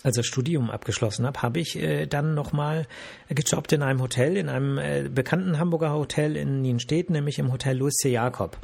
also 0.04 0.22
Studium 0.22 0.70
abgeschlossen 0.70 1.26
habe, 1.26 1.42
habe 1.42 1.58
ich 1.58 1.76
äh, 1.76 2.06
dann 2.06 2.34
nochmal 2.34 2.86
gejobbt 3.28 3.72
in 3.72 3.82
einem 3.82 4.00
Hotel, 4.00 4.36
in 4.36 4.48
einem 4.48 4.78
äh, 4.78 5.08
bekannten 5.08 5.58
Hamburger 5.58 5.92
Hotel 5.94 6.36
in 6.36 6.62
Nienstedt, 6.62 7.10
nämlich 7.10 7.38
im 7.38 7.50
Hotel 7.52 7.78
Louis 7.78 7.94
C. 7.94 8.10
Jakob. 8.10 8.56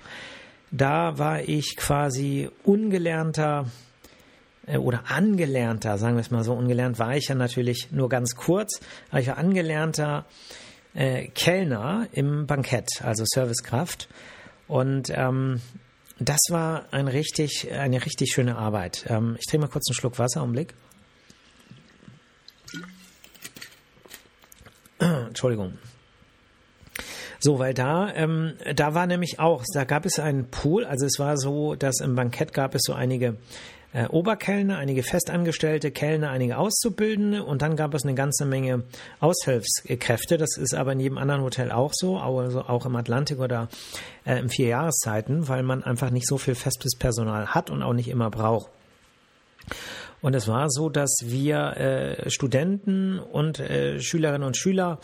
Da 0.71 1.19
war 1.19 1.41
ich 1.41 1.77
quasi 1.77 2.51
ungelernter 2.63 3.67
äh, 4.67 4.77
oder 4.77 5.05
angelernter, 5.09 5.97
sagen 5.97 6.17
wir 6.17 6.21
es 6.21 6.31
mal 6.31 6.45
so, 6.45 6.53
ungelernt 6.53 6.99
war 6.99 7.17
ich 7.17 7.29
ja 7.29 7.35
natürlich 7.35 7.89
nur 7.91 8.11
ganz 8.11 8.37
kurz, 8.37 8.79
aber 9.11 9.21
ich 9.21 9.29
war 9.29 9.39
angelernter 9.39 10.27
äh, 10.95 11.29
Kellner 11.29 12.07
im 12.13 12.47
Bankett, 12.47 13.03
also 13.03 13.25
Servicekraft. 13.27 14.09
Und 14.69 15.11
ähm, 15.11 15.63
das 16.19 16.41
war 16.51 16.85
ein 16.91 17.09
richtig, 17.09 17.73
eine 17.73 18.05
richtig 18.05 18.33
schöne 18.33 18.57
Arbeit. 18.57 19.07
Ähm, 19.09 19.37
ich 19.39 19.47
trinke 19.47 19.67
mal 19.67 19.73
kurz 19.73 19.89
einen 19.89 19.95
Schluck 19.95 20.19
Wasser, 20.19 20.47
Blick. 20.47 20.75
Entschuldigung. 25.31 25.79
So, 27.41 27.59
weil 27.59 27.73
da, 27.73 28.13
ähm, 28.15 28.53
da 28.75 28.95
war 28.95 29.07
nämlich 29.07 29.41
auch, 29.41 29.65
da 29.73 29.85
gab 29.85 30.05
es 30.05 30.19
einen 30.19 30.51
Pool, 30.51 30.85
also 30.85 31.07
es 31.07 31.19
war 31.19 31.39
so, 31.39 31.75
dass 31.75 32.01
im 32.01 32.15
Bankett 32.15 32.53
gab 32.53 32.75
es 32.75 32.83
so 32.85 32.93
einige 32.93 33.37
äh, 33.93 34.07
Oberkellner, 34.07 34.77
einige 34.77 35.03
festangestellte 35.03 35.91
Kellner, 35.91 36.31
einige 36.31 36.59
Auszubildende 36.59 37.43
und 37.43 37.63
dann 37.63 37.77
gab 37.77 37.95
es 37.95 38.05
eine 38.05 38.15
ganze 38.15 38.45
Menge 38.45 38.85
Aushilfskräfte. 39.21 40.37
Das 40.37 40.59
ist 40.59 40.75
aber 40.75 40.93
in 40.93 41.01
jedem 41.01 41.17
anderen 41.17 41.43
Hotel 41.43 41.73
auch 41.73 41.93
so, 41.95 42.19
also 42.19 42.61
auch 42.61 42.85
im 42.85 42.95
Atlantik 42.97 43.41
oder 43.41 43.69
äh, 44.27 44.39
im 44.39 44.51
Vierjahreszeiten, 44.51 45.49
weil 45.49 45.63
man 45.63 45.83
einfach 45.83 46.11
nicht 46.11 46.29
so 46.29 46.37
viel 46.37 46.55
festes 46.55 46.95
Personal 46.97 47.49
hat 47.49 47.71
und 47.71 47.83
auch 47.83 47.95
nicht 47.95 48.09
immer 48.09 48.31
braucht. 48.31 48.71
Und 50.23 50.35
es 50.35 50.49
war 50.49 50.69
so, 50.71 50.89
dass 50.89 51.19
wir 51.25 51.77
äh, 51.77 52.31
Studenten 52.31 53.19
und 53.19 53.59
äh, 53.59 54.01
Schülerinnen 54.01 54.47
und 54.47 54.57
Schüler 54.57 54.99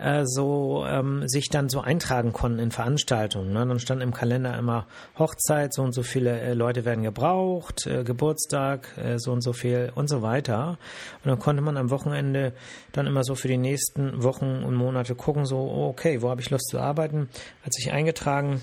äh, 0.00 0.24
so 0.24 0.84
ähm, 0.86 1.28
sich 1.28 1.48
dann 1.50 1.68
so 1.68 1.80
eintragen 1.80 2.32
konnten 2.32 2.58
in 2.58 2.70
Veranstaltungen. 2.70 3.52
Ne? 3.52 3.66
Dann 3.66 3.78
stand 3.78 4.02
im 4.02 4.12
Kalender 4.12 4.56
immer 4.58 4.86
Hochzeit, 5.18 5.74
so 5.74 5.82
und 5.82 5.92
so 5.92 6.02
viele 6.02 6.40
äh, 6.40 6.54
Leute 6.54 6.84
werden 6.84 7.04
gebraucht, 7.04 7.86
äh, 7.86 8.02
Geburtstag, 8.02 8.96
äh, 8.96 9.18
so 9.18 9.32
und 9.32 9.42
so 9.42 9.52
viel 9.52 9.92
und 9.94 10.08
so 10.08 10.22
weiter. 10.22 10.78
Und 11.22 11.30
dann 11.30 11.38
konnte 11.38 11.62
man 11.62 11.76
am 11.76 11.90
Wochenende 11.90 12.52
dann 12.92 13.06
immer 13.06 13.24
so 13.24 13.34
für 13.34 13.48
die 13.48 13.58
nächsten 13.58 14.22
Wochen 14.22 14.62
und 14.64 14.74
Monate 14.74 15.14
gucken, 15.14 15.44
so, 15.44 15.58
okay, 15.58 16.22
wo 16.22 16.30
habe 16.30 16.40
ich 16.40 16.50
Lust 16.50 16.68
zu 16.68 16.78
arbeiten? 16.78 17.28
Hat 17.62 17.74
sich 17.74 17.92
eingetragen 17.92 18.62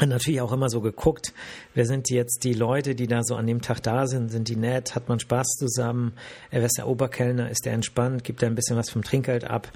und 0.00 0.08
natürlich 0.08 0.40
auch 0.40 0.52
immer 0.52 0.68
so 0.70 0.80
geguckt, 0.80 1.32
wer 1.74 1.84
sind 1.84 2.08
jetzt 2.10 2.44
die 2.44 2.54
Leute, 2.54 2.94
die 2.94 3.06
da 3.06 3.22
so 3.22 3.36
an 3.36 3.46
dem 3.46 3.60
Tag 3.60 3.82
da 3.82 4.06
sind, 4.06 4.30
sind 4.30 4.48
die 4.48 4.56
nett, 4.56 4.94
hat 4.94 5.08
man 5.08 5.20
Spaß 5.20 5.48
zusammen, 5.58 6.14
wer 6.50 6.64
ist 6.64 6.78
der 6.78 6.88
Oberkellner, 6.88 7.50
ist 7.50 7.66
der 7.66 7.74
entspannt, 7.74 8.24
gibt 8.24 8.42
er 8.42 8.48
ein 8.48 8.54
bisschen 8.54 8.76
was 8.76 8.90
vom 8.90 9.02
Trinkgeld 9.02 9.44
ab, 9.44 9.70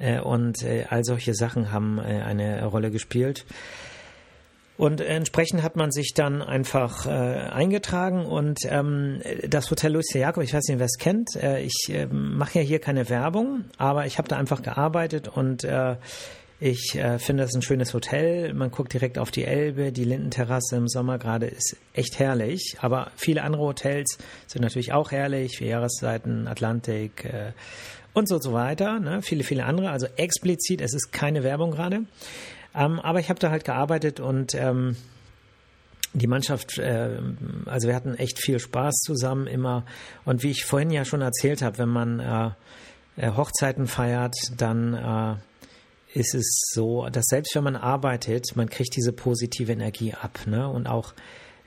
äh, 0.00 0.20
und 0.20 0.62
äh, 0.62 0.86
all 0.88 1.04
solche 1.04 1.34
Sachen 1.34 1.70
haben 1.70 1.98
äh, 1.98 2.22
eine 2.22 2.64
Rolle 2.64 2.90
gespielt. 2.90 3.44
Und 4.80 5.02
entsprechend 5.02 5.62
hat 5.62 5.76
man 5.76 5.92
sich 5.92 6.14
dann 6.14 6.40
einfach 6.40 7.04
äh, 7.04 7.10
eingetragen 7.10 8.24
und 8.24 8.60
ähm, 8.64 9.20
das 9.46 9.70
Hotel 9.70 9.92
Lucia 9.92 10.22
Jakob, 10.22 10.42
ich 10.42 10.54
weiß 10.54 10.68
nicht, 10.68 10.78
wer 10.78 10.86
es 10.86 10.96
kennt, 10.96 11.36
äh, 11.36 11.60
ich 11.60 11.90
äh, 11.90 12.06
mache 12.06 12.60
ja 12.60 12.64
hier 12.64 12.78
keine 12.78 13.10
Werbung, 13.10 13.66
aber 13.76 14.06
ich 14.06 14.16
habe 14.16 14.28
da 14.28 14.38
einfach 14.38 14.62
gearbeitet 14.62 15.28
und 15.28 15.64
äh, 15.64 15.96
ich 16.60 16.94
äh, 16.94 17.18
finde 17.18 17.44
es 17.44 17.54
ein 17.54 17.62
schönes 17.62 17.94
Hotel. 17.94 18.52
Man 18.52 18.70
guckt 18.70 18.92
direkt 18.92 19.18
auf 19.18 19.30
die 19.30 19.44
Elbe, 19.44 19.92
die 19.92 20.04
Lindenterrasse 20.04 20.76
im 20.76 20.88
Sommer 20.88 21.18
gerade 21.18 21.46
ist 21.46 21.76
echt 21.94 22.18
herrlich. 22.18 22.76
Aber 22.80 23.10
viele 23.16 23.42
andere 23.42 23.62
Hotels 23.62 24.18
sind 24.46 24.60
natürlich 24.60 24.92
auch 24.92 25.10
herrlich, 25.10 25.56
vier 25.56 25.68
Jahreszeiten, 25.68 26.46
Atlantik, 26.46 27.24
äh, 27.24 27.52
und 28.12 28.28
so, 28.28 28.38
so 28.38 28.52
weiter. 28.52 29.00
Ne? 29.00 29.22
Viele, 29.22 29.42
viele 29.42 29.64
andere. 29.64 29.90
Also 29.90 30.06
explizit, 30.16 30.80
es 30.80 30.92
ist 30.94 31.12
keine 31.12 31.42
Werbung 31.42 31.70
gerade. 31.70 32.04
Ähm, 32.74 33.00
aber 33.00 33.20
ich 33.20 33.30
habe 33.30 33.40
da 33.40 33.50
halt 33.50 33.64
gearbeitet 33.64 34.20
und 34.20 34.54
ähm, 34.54 34.96
die 36.12 36.26
Mannschaft, 36.26 36.78
äh, 36.78 37.20
also 37.66 37.88
wir 37.88 37.94
hatten 37.94 38.14
echt 38.16 38.38
viel 38.38 38.58
Spaß 38.58 38.96
zusammen 39.00 39.46
immer. 39.46 39.84
Und 40.24 40.42
wie 40.42 40.50
ich 40.50 40.64
vorhin 40.64 40.90
ja 40.90 41.04
schon 41.04 41.22
erzählt 41.22 41.62
habe, 41.62 41.78
wenn 41.78 41.88
man 41.88 42.20
äh, 42.20 42.50
äh, 43.16 43.32
Hochzeiten 43.32 43.86
feiert, 43.86 44.34
dann 44.56 44.94
äh, 44.94 45.36
ist 46.12 46.34
es 46.34 46.70
so, 46.72 47.08
dass 47.10 47.26
selbst 47.26 47.54
wenn 47.54 47.64
man 47.64 47.76
arbeitet, 47.76 48.56
man 48.56 48.68
kriegt 48.68 48.96
diese 48.96 49.12
positive 49.12 49.72
Energie 49.72 50.14
ab. 50.14 50.40
Ne? 50.46 50.68
Und 50.68 50.86
auch 50.86 51.14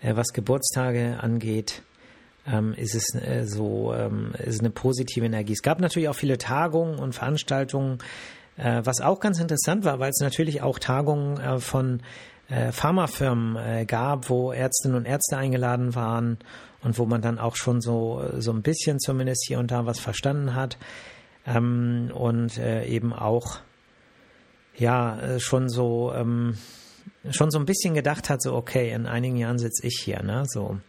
äh, 0.01 0.15
was 0.15 0.33
Geburtstage 0.33 1.17
angeht, 1.21 1.81
ähm, 2.45 2.73
ist 2.73 2.95
es 2.95 3.15
äh, 3.15 3.45
so, 3.45 3.93
ähm, 3.93 4.33
ist 4.37 4.59
eine 4.59 4.69
positive 4.69 5.25
Energie. 5.25 5.53
Es 5.53 5.61
gab 5.61 5.79
natürlich 5.79 6.09
auch 6.09 6.15
viele 6.15 6.37
Tagungen 6.37 6.99
und 6.99 7.13
Veranstaltungen, 7.13 7.99
äh, 8.57 8.81
was 8.83 9.01
auch 9.01 9.19
ganz 9.19 9.39
interessant 9.39 9.85
war, 9.85 9.99
weil 9.99 10.09
es 10.09 10.19
natürlich 10.19 10.61
auch 10.61 10.77
Tagungen 10.79 11.39
äh, 11.39 11.59
von 11.59 12.01
äh, 12.49 12.71
Pharmafirmen 12.71 13.55
äh, 13.55 13.85
gab, 13.85 14.29
wo 14.29 14.51
Ärztinnen 14.51 14.97
und 14.97 15.05
Ärzte 15.05 15.37
eingeladen 15.37 15.95
waren 15.95 16.37
und 16.81 16.99
wo 16.99 17.05
man 17.05 17.21
dann 17.21 17.39
auch 17.39 17.55
schon 17.55 17.79
so, 17.79 18.21
so 18.39 18.51
ein 18.51 18.61
bisschen 18.61 18.99
zumindest 18.99 19.45
hier 19.47 19.59
und 19.59 19.71
da 19.71 19.85
was 19.85 19.99
verstanden 19.99 20.53
hat 20.53 20.77
ähm, 21.47 22.11
und 22.13 22.57
eben 22.59 23.13
auch 23.13 23.59
ja 24.77 25.19
äh, 25.19 25.39
schon 25.39 25.69
so 25.69 26.13
ähm, 26.13 26.57
schon 27.31 27.51
so 27.51 27.59
ein 27.59 27.65
bisschen 27.65 27.93
gedacht 27.93 28.29
hat, 28.29 28.41
so 28.41 28.53
okay, 28.53 28.91
in 28.91 29.05
einigen 29.05 29.37
Jahren 29.37 29.57
sitze 29.57 29.87
ich 29.87 30.01
hier, 30.03 30.21
ne, 30.23 30.43
so 30.47 30.79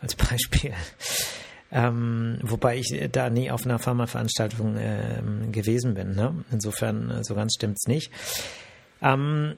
als 0.00 0.14
Beispiel. 0.16 0.74
Ähm, 1.70 2.38
wobei 2.42 2.78
ich 2.78 3.08
da 3.12 3.28
nie 3.28 3.50
auf 3.50 3.66
einer 3.66 3.78
Pharmaveranstaltung 3.78 4.76
äh, 4.76 5.22
gewesen 5.52 5.94
bin. 5.94 6.14
Ne? 6.14 6.44
Insofern, 6.50 7.10
äh, 7.10 7.24
so 7.24 7.34
ganz 7.34 7.54
stimmt's 7.54 7.86
nicht. 7.86 8.10
Ähm, 9.02 9.56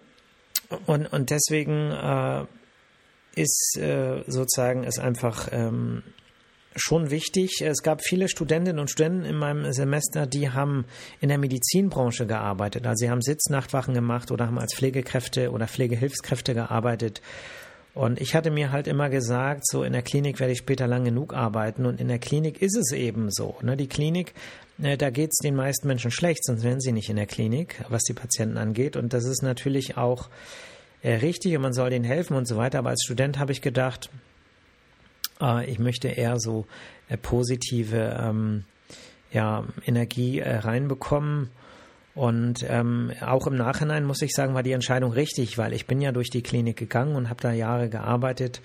und, 0.87 1.07
und 1.13 1.31
deswegen 1.31 1.93
äh, 1.93 2.47
ist 3.37 3.79
äh, 3.79 4.25
sozusagen 4.27 4.83
es 4.83 4.99
einfach 4.99 5.49
ähm, 5.53 6.03
schon 6.77 7.11
wichtig. 7.11 7.63
Es 7.63 7.83
gab 7.83 8.03
viele 8.03 8.29
Studentinnen 8.29 8.79
und 8.79 8.91
Studenten 8.91 9.25
in 9.25 9.37
meinem 9.37 9.73
Semester, 9.73 10.27
die 10.27 10.51
haben 10.51 10.85
in 11.21 11.29
der 11.29 11.39
Medizinbranche 11.39 12.27
gearbeitet. 12.27 12.87
Also 12.87 13.05
sie 13.05 13.11
haben 13.11 13.23
Sitznachtwachen 13.23 13.95
gemacht 13.95 14.31
oder 14.31 14.47
haben 14.47 14.59
als 14.59 14.75
Pflegekräfte 14.75 15.51
oder 15.51 15.67
Pflegehilfskräfte 15.67 16.55
gearbeitet. 16.55 17.21
Und 17.93 18.21
ich 18.21 18.37
hatte 18.37 18.53
mir 18.53 18.71
halt 18.71 18.87
immer 18.87 19.11
gesagt, 19.11 19.67
so 19.67 19.83
in 19.83 19.93
der 19.93 20.03
Klinik 20.03 20.39
werde 20.39 20.53
ich 20.53 20.59
später 20.59 20.87
lang 20.87 21.05
genug 21.05 21.35
arbeiten. 21.35 21.87
Und 21.87 22.01
in 22.01 22.07
der 22.07 22.21
Klinik 22.21 22.63
ist 22.63 22.77
es 22.77 22.93
eben 22.93 23.31
so. 23.31 23.57
Ne? 23.63 23.77
Die 23.77 23.89
Klinik, 23.89 24.33
äh, 24.81 24.97
da 24.97 25.11
geht 25.11 25.31
es 25.33 25.39
den 25.43 25.57
meisten 25.57 25.89
Menschen 25.89 26.13
schlecht, 26.13 26.45
sonst 26.45 26.63
wären 26.63 26.81
sie 26.81 26.93
nicht 26.93 27.11
in 27.11 27.17
der 27.17 27.27
Klinik, 27.27 27.85
was 27.89 28.03
die 28.03 28.15
Patienten 28.15 28.59
angeht. 28.59 28.97
Und 28.97 29.13
das 29.13 29.25
ist 29.25 29.43
natürlich 29.43 29.97
auch 29.97 30.29
äh, 31.03 31.15
richtig 31.15 31.57
und 31.57 31.63
man 31.63 31.73
soll 31.73 31.91
denen 31.91 32.05
helfen 32.05 32.37
und 32.37 32.47
so 32.47 32.57
weiter. 32.57 32.79
Aber 32.79 32.91
als 32.91 33.03
Student 33.05 33.41
habe 33.41 33.51
ich 33.51 33.61
gedacht, 33.61 34.09
ich 35.67 35.79
möchte 35.79 36.09
eher 36.09 36.39
so 36.39 36.67
äh, 37.09 37.17
positive 37.17 38.19
ähm, 38.21 38.65
ja, 39.33 39.65
Energie 39.87 40.41
äh, 40.41 40.57
reinbekommen. 40.57 41.51
Und 42.15 42.65
ähm, 42.69 43.13
auch 43.21 43.47
im 43.47 43.57
Nachhinein 43.57 44.05
muss 44.05 44.23
ich 44.23 44.33
sagen, 44.33 44.55
war 44.55 44.63
die 44.63 44.73
Entscheidung 44.73 45.13
richtig, 45.13 45.59
weil 45.59 45.73
ich 45.73 45.87
bin 45.87 46.01
ja 46.01 46.13
durch 46.13 46.31
die 46.31 46.43
Klinik 46.43 46.77
gegangen 46.77 47.15
und 47.15 47.29
habe 47.29 47.41
da 47.41 47.53
Jahre 47.53 47.89
gearbeitet. 47.89 48.61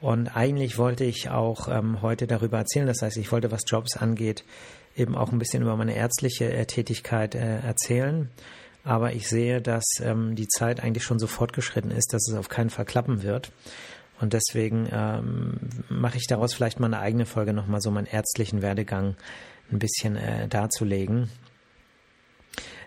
Und 0.00 0.34
eigentlich 0.34 0.78
wollte 0.78 1.04
ich 1.04 1.28
auch 1.28 1.68
ähm, 1.68 2.00
heute 2.00 2.26
darüber 2.26 2.58
erzählen. 2.58 2.86
Das 2.86 3.02
heißt, 3.02 3.18
ich 3.18 3.30
wollte, 3.32 3.50
was 3.50 3.62
Jobs 3.66 3.96
angeht, 3.96 4.44
eben 4.96 5.14
auch 5.14 5.30
ein 5.30 5.38
bisschen 5.38 5.62
über 5.62 5.76
meine 5.76 5.94
ärztliche 5.94 6.50
äh, 6.50 6.64
Tätigkeit 6.64 7.34
äh, 7.34 7.58
erzählen. 7.60 8.30
Aber 8.82 9.12
ich 9.12 9.28
sehe, 9.28 9.60
dass 9.60 9.84
ähm, 10.00 10.34
die 10.34 10.48
Zeit 10.48 10.82
eigentlich 10.82 11.04
schon 11.04 11.18
so 11.18 11.26
fortgeschritten 11.26 11.90
ist, 11.90 12.14
dass 12.14 12.26
es 12.28 12.34
auf 12.34 12.48
keinen 12.48 12.70
Fall 12.70 12.86
klappen 12.86 13.22
wird. 13.22 13.52
Und 14.20 14.32
deswegen 14.32 14.88
ähm, 14.92 15.58
mache 15.88 16.18
ich 16.18 16.26
daraus 16.26 16.54
vielleicht 16.54 16.78
mal 16.78 16.86
eine 16.86 16.98
eigene 16.98 17.26
Folge 17.26 17.52
nochmal 17.52 17.80
so 17.80 17.90
meinen 17.90 18.06
ärztlichen 18.06 18.62
Werdegang 18.62 19.16
ein 19.72 19.78
bisschen 19.78 20.16
äh, 20.16 20.48
darzulegen. 20.48 21.30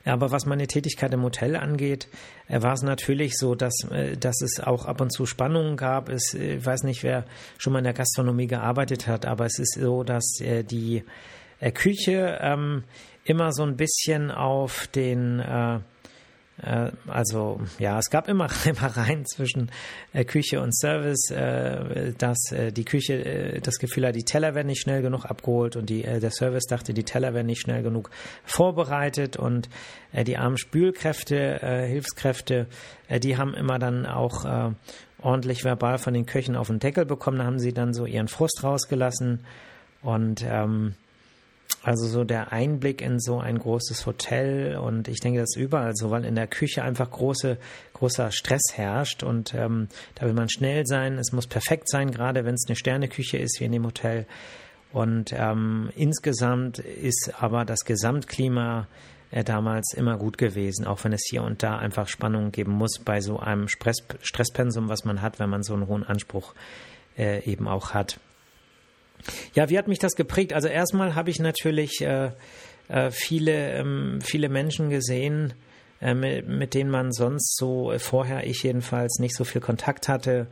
Aber 0.06 0.32
was 0.32 0.46
meine 0.46 0.68
Tätigkeit 0.68 1.14
im 1.14 1.24
Hotel 1.24 1.56
angeht, 1.56 2.08
äh, 2.48 2.62
war 2.62 2.74
es 2.74 2.82
natürlich 2.82 3.38
so, 3.38 3.56
dass, 3.56 3.74
äh, 3.90 4.18
dass 4.18 4.42
es 4.42 4.60
auch 4.60 4.86
ab 4.86 5.00
und 5.02 5.12
zu 5.12 5.26
Spannungen 5.26 5.78
gab. 5.78 6.10
Es, 6.10 6.34
äh, 6.34 6.56
ich 6.56 6.66
weiß 6.66 6.84
nicht, 6.84 7.04
wer 7.04 7.26
schon 7.58 7.74
mal 7.74 7.80
in 7.80 7.86
der 7.86 7.94
Gastronomie 7.94 8.48
gearbeitet 8.48 9.08
hat, 9.08 9.26
aber 9.26 9.46
es 9.46 9.60
ist 9.60 9.80
so, 9.80 10.04
dass 10.04 10.26
die 10.40 11.04
Küche 11.74 12.40
ähm, 12.42 12.84
immer 13.24 13.54
so 13.54 13.64
ein 13.64 13.78
bisschen 13.78 14.32
auf 14.32 14.88
den 14.88 15.42
also 17.08 17.60
ja, 17.80 17.98
es 17.98 18.10
gab 18.10 18.30
immer 18.30 18.46
Reibereien 18.66 19.26
zwischen 19.26 19.72
äh, 20.14 20.24
Küche 20.24 20.62
und 20.62 20.76
Service, 20.78 21.32
äh, 21.32 22.14
dass 22.18 22.52
äh, 22.52 22.72
die 22.72 22.86
Küche 22.86 23.26
äh, 23.26 23.60
das 23.60 23.80
Gefühl 23.80 24.08
hat, 24.08 24.16
die 24.16 24.24
Teller 24.24 24.54
werden 24.54 24.68
nicht 24.68 24.82
schnell 24.82 25.02
genug 25.02 25.26
abgeholt 25.26 25.76
und 25.76 25.90
die, 25.90 26.04
äh, 26.04 26.20
der 26.20 26.32
Service 26.32 26.66
dachte, 26.66 26.94
die 26.94 27.04
Teller 27.04 27.34
werden 27.34 27.48
nicht 27.48 27.62
schnell 27.62 27.82
genug 27.82 28.12
vorbereitet 28.46 29.38
und 29.38 29.70
die 30.28 30.38
armen 30.38 30.58
Spülkräfte, 30.58 31.86
Hilfskräfte, 31.88 32.68
die 33.10 33.36
haben 33.36 33.56
immer 33.56 33.80
dann 33.80 34.06
auch 34.06 34.46
ordentlich 35.20 35.64
verbal 35.64 35.98
von 35.98 36.14
den 36.14 36.28
Köchen 36.28 36.56
auf 36.56 36.68
den 36.68 36.78
Deckel 36.78 37.06
bekommen, 37.06 37.40
da 37.40 37.46
haben 37.46 37.58
sie 37.58 37.74
dann 37.74 37.94
so 37.94 38.06
ihren 38.06 38.28
Frust 38.28 38.64
rausgelassen 38.64 39.44
und 40.04 40.46
ähm, 40.48 40.94
also 41.84 42.08
so 42.08 42.24
der 42.24 42.54
Einblick 42.54 43.02
in 43.02 43.20
so 43.20 43.40
ein 43.40 43.60
großes 43.60 44.06
Hotel 44.06 44.78
und 44.78 45.10
ich 45.10 45.20
denke, 45.20 45.42
das 45.42 45.56
ist 45.56 45.62
überall 45.62 45.96
so, 45.96 46.12
weil 46.12 46.24
in 46.24 46.36
der 46.36 46.48
Küche 46.48 46.82
einfach 46.82 47.12
große, 47.12 47.58
großer 47.92 48.32
Stress 48.32 48.62
herrscht 48.74 49.22
und 49.22 49.54
ähm, 49.54 49.90
da 50.16 50.26
will 50.26 50.34
man 50.34 50.50
schnell 50.50 50.86
sein, 50.86 51.18
es 51.18 51.34
muss 51.34 51.46
perfekt 51.46 51.90
sein, 51.90 52.12
gerade 52.12 52.46
wenn 52.46 52.56
es 52.56 52.66
eine 52.68 52.78
Sterneküche 52.78 53.38
ist 53.38 53.60
wie 53.60 53.66
in 53.66 53.74
dem 53.74 53.86
Hotel. 53.86 54.26
Und 54.94 55.34
ähm, 55.34 55.90
insgesamt 55.96 56.80
ist 56.80 57.34
aber 57.40 57.66
das 57.66 57.80
Gesamtklima 57.84 58.88
äh, 59.32 59.44
damals 59.44 59.94
immer 59.94 60.18
gut 60.18 60.38
gewesen, 60.38 60.88
auch 60.88 61.04
wenn 61.04 61.12
es 61.12 61.26
hier 61.30 61.44
und 61.44 61.64
da 61.64 61.80
einfach 61.80 62.08
Spannungen 62.08 62.52
geben 62.54 62.72
muss 62.72 63.00
bei 63.04 63.20
so 63.20 63.40
einem 63.40 63.68
Stress, 63.68 63.98
Stresspensum, 64.22 64.88
was 64.88 65.04
man 65.04 65.22
hat, 65.22 65.40
wenn 65.40 65.50
man 65.50 65.64
so 65.64 65.74
einen 65.74 65.88
hohen 65.88 66.04
Anspruch 66.04 66.54
äh, 67.18 67.44
eben 67.44 67.68
auch 67.68 67.94
hat. 67.94 68.20
Ja, 69.54 69.70
wie 69.70 69.78
hat 69.78 69.88
mich 69.88 70.00
das 70.00 70.16
geprägt? 70.16 70.54
Also 70.54 70.68
erstmal 70.68 71.16
habe 71.16 71.30
ich 71.30 71.40
natürlich 71.40 72.02
äh, 72.02 72.32
äh, 72.90 73.12
viele, 73.12 73.74
ähm, 73.74 74.20
viele 74.22 74.50
Menschen 74.50 74.90
gesehen, 74.90 75.54
äh, 76.02 76.14
mit, 76.14 76.48
mit, 76.48 76.74
denen 76.74 76.90
man 76.90 77.12
sonst 77.12 77.56
so 77.58 77.92
äh, 77.92 78.00
vorher, 78.00 78.46
ich 78.46 78.64
jedenfalls, 78.64 79.20
nicht 79.20 79.36
so 79.36 79.44
viel 79.44 79.62
Kontakt 79.62 80.08
hatte. 80.08 80.48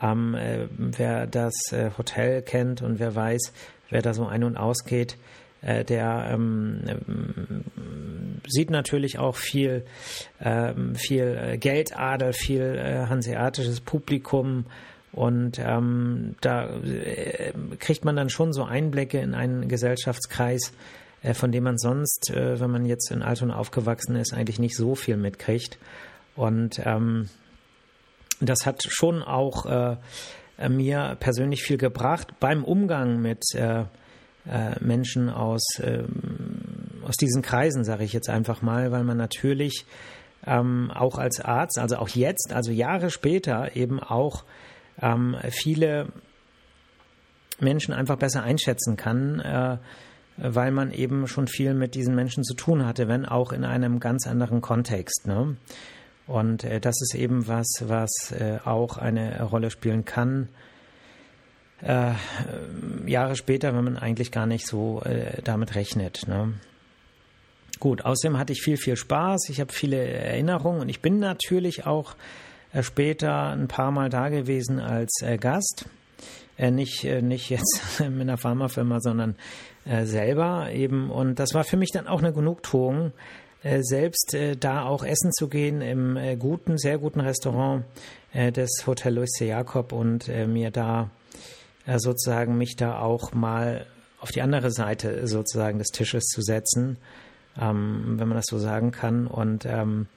Ähm, 0.00 0.34
äh, 0.34 0.66
wer 0.76 1.26
das 1.26 1.54
äh, 1.72 1.90
Hotel 1.96 2.42
kennt 2.42 2.82
und 2.82 2.98
wer 2.98 3.14
weiß, 3.14 3.52
wer 3.90 4.02
da 4.02 4.14
so 4.14 4.26
ein- 4.26 4.44
und 4.44 4.56
ausgeht, 4.56 5.16
der 5.62 6.28
ähm, 6.30 6.82
sieht 8.46 8.68
natürlich 8.68 9.18
auch 9.18 9.34
viel, 9.34 9.86
ähm, 10.38 10.94
viel 10.94 11.56
Geldadel, 11.56 12.34
viel 12.34 13.06
hanseatisches 13.08 13.80
Publikum 13.80 14.66
und 15.14 15.60
ähm, 15.60 16.34
da 16.40 16.66
äh, 16.66 17.52
kriegt 17.78 18.04
man 18.04 18.16
dann 18.16 18.30
schon 18.30 18.52
so 18.52 18.64
Einblicke 18.64 19.18
in 19.20 19.34
einen 19.34 19.68
Gesellschaftskreis, 19.68 20.72
äh, 21.22 21.34
von 21.34 21.52
dem 21.52 21.62
man 21.62 21.78
sonst, 21.78 22.30
äh, 22.30 22.58
wenn 22.58 22.70
man 22.70 22.84
jetzt 22.84 23.12
in 23.12 23.22
Altona 23.22 23.56
aufgewachsen 23.56 24.16
ist, 24.16 24.34
eigentlich 24.34 24.58
nicht 24.58 24.76
so 24.76 24.96
viel 24.96 25.16
mitkriegt. 25.16 25.78
Und 26.34 26.80
ähm, 26.84 27.28
das 28.40 28.66
hat 28.66 28.82
schon 28.88 29.22
auch 29.22 29.66
äh, 29.66 29.96
mir 30.68 31.16
persönlich 31.20 31.62
viel 31.62 31.78
gebracht 31.78 32.34
beim 32.40 32.64
Umgang 32.64 33.22
mit 33.22 33.42
äh, 33.54 33.84
äh, 34.46 34.74
Menschen 34.80 35.30
aus, 35.30 35.62
ähm, 35.80 37.04
aus 37.06 37.16
diesen 37.16 37.42
Kreisen, 37.42 37.84
sage 37.84 38.02
ich 38.02 38.12
jetzt 38.12 38.28
einfach 38.28 38.62
mal, 38.62 38.90
weil 38.90 39.04
man 39.04 39.16
natürlich 39.16 39.86
ähm, 40.44 40.90
auch 40.92 41.18
als 41.18 41.40
Arzt, 41.40 41.78
also 41.78 41.98
auch 41.98 42.08
jetzt, 42.08 42.52
also 42.52 42.72
Jahre 42.72 43.10
später 43.10 43.76
eben 43.76 44.00
auch 44.00 44.44
ähm, 45.00 45.36
viele 45.50 46.08
Menschen 47.60 47.94
einfach 47.94 48.16
besser 48.16 48.42
einschätzen 48.42 48.96
kann, 48.96 49.40
äh, 49.40 49.78
weil 50.36 50.72
man 50.72 50.92
eben 50.92 51.28
schon 51.28 51.46
viel 51.46 51.74
mit 51.74 51.94
diesen 51.94 52.14
Menschen 52.14 52.42
zu 52.44 52.54
tun 52.54 52.84
hatte, 52.84 53.08
wenn 53.08 53.24
auch 53.24 53.52
in 53.52 53.64
einem 53.64 54.00
ganz 54.00 54.26
anderen 54.26 54.60
Kontext. 54.60 55.26
Ne? 55.26 55.56
Und 56.26 56.64
äh, 56.64 56.80
das 56.80 57.00
ist 57.00 57.14
eben 57.14 57.46
was, 57.46 57.66
was 57.86 58.32
äh, 58.32 58.58
auch 58.64 58.98
eine 58.98 59.42
Rolle 59.42 59.70
spielen 59.70 60.04
kann. 60.04 60.48
Äh, 61.82 62.12
Jahre 63.06 63.36
später, 63.36 63.74
wenn 63.74 63.84
man 63.84 63.96
eigentlich 63.96 64.32
gar 64.32 64.46
nicht 64.46 64.66
so 64.66 65.02
äh, 65.02 65.42
damit 65.42 65.74
rechnet. 65.74 66.26
Ne? 66.26 66.54
Gut, 67.78 68.04
außerdem 68.04 68.38
hatte 68.38 68.52
ich 68.52 68.62
viel, 68.62 68.76
viel 68.76 68.96
Spaß. 68.96 69.48
Ich 69.50 69.60
habe 69.60 69.72
viele 69.72 70.02
Erinnerungen 70.02 70.80
und 70.80 70.88
ich 70.88 71.00
bin 71.00 71.18
natürlich 71.18 71.86
auch 71.86 72.16
später 72.82 73.50
ein 73.50 73.68
paar 73.68 73.90
Mal 73.90 74.08
da 74.08 74.28
gewesen 74.28 74.80
als 74.80 75.22
äh, 75.22 75.36
Gast. 75.38 75.86
Äh, 76.56 76.70
nicht, 76.70 77.04
äh, 77.04 77.22
nicht 77.22 77.50
jetzt 77.50 78.00
mit 78.00 78.22
einer 78.22 78.36
Pharmafirma, 78.36 79.00
sondern 79.00 79.36
äh, 79.84 80.04
selber 80.04 80.70
eben. 80.72 81.10
Und 81.10 81.38
das 81.38 81.54
war 81.54 81.64
für 81.64 81.76
mich 81.76 81.90
dann 81.92 82.06
auch 82.06 82.20
eine 82.20 82.32
Genugtuung, 82.32 83.12
äh, 83.62 83.80
selbst 83.82 84.36
da 84.60 84.84
auch 84.84 85.04
essen 85.04 85.32
zu 85.32 85.48
gehen 85.48 85.80
im 85.80 86.18
guten, 86.38 86.76
sehr 86.76 86.98
guten 86.98 87.20
Restaurant 87.20 87.84
des 88.34 88.84
Hotel 88.86 89.14
Louis 89.14 89.30
C. 89.30 89.46
Jakob 89.46 89.92
und 89.92 90.28
mir 90.28 90.70
da 90.70 91.08
sozusagen 91.86 92.58
mich 92.58 92.76
da 92.76 92.98
auch 92.98 93.32
mal 93.32 93.86
auf 94.24 94.32
die 94.32 94.42
andere 94.42 94.70
Seite 94.70 95.26
sozusagen 95.26 95.78
des 95.78 95.88
Tisches 95.88 96.24
zu 96.24 96.42
setzen, 96.42 96.96
ähm, 97.60 98.18
wenn 98.18 98.26
man 98.28 98.36
das 98.36 98.46
so 98.48 98.58
sagen 98.58 98.90
kann. 98.90 99.26
Und 99.26 99.66
ähm, 99.66 100.08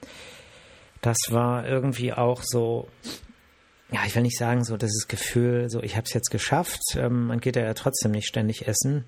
das 1.00 1.16
war 1.30 1.66
irgendwie 1.66 2.12
auch 2.12 2.42
so 2.44 2.88
ja, 3.90 4.00
ich 4.06 4.14
will 4.14 4.22
nicht 4.22 4.38
sagen, 4.38 4.64
so 4.64 4.76
dieses 4.76 5.08
Gefühl, 5.08 5.70
so 5.70 5.82
ich 5.82 5.96
habe 5.96 6.04
es 6.04 6.12
jetzt 6.12 6.30
geschafft. 6.30 6.80
Ähm, 6.96 7.28
man 7.28 7.40
geht 7.40 7.56
ja 7.56 7.72
trotzdem 7.74 8.12
nicht 8.12 8.26
ständig 8.26 8.68
essen. 8.68 9.04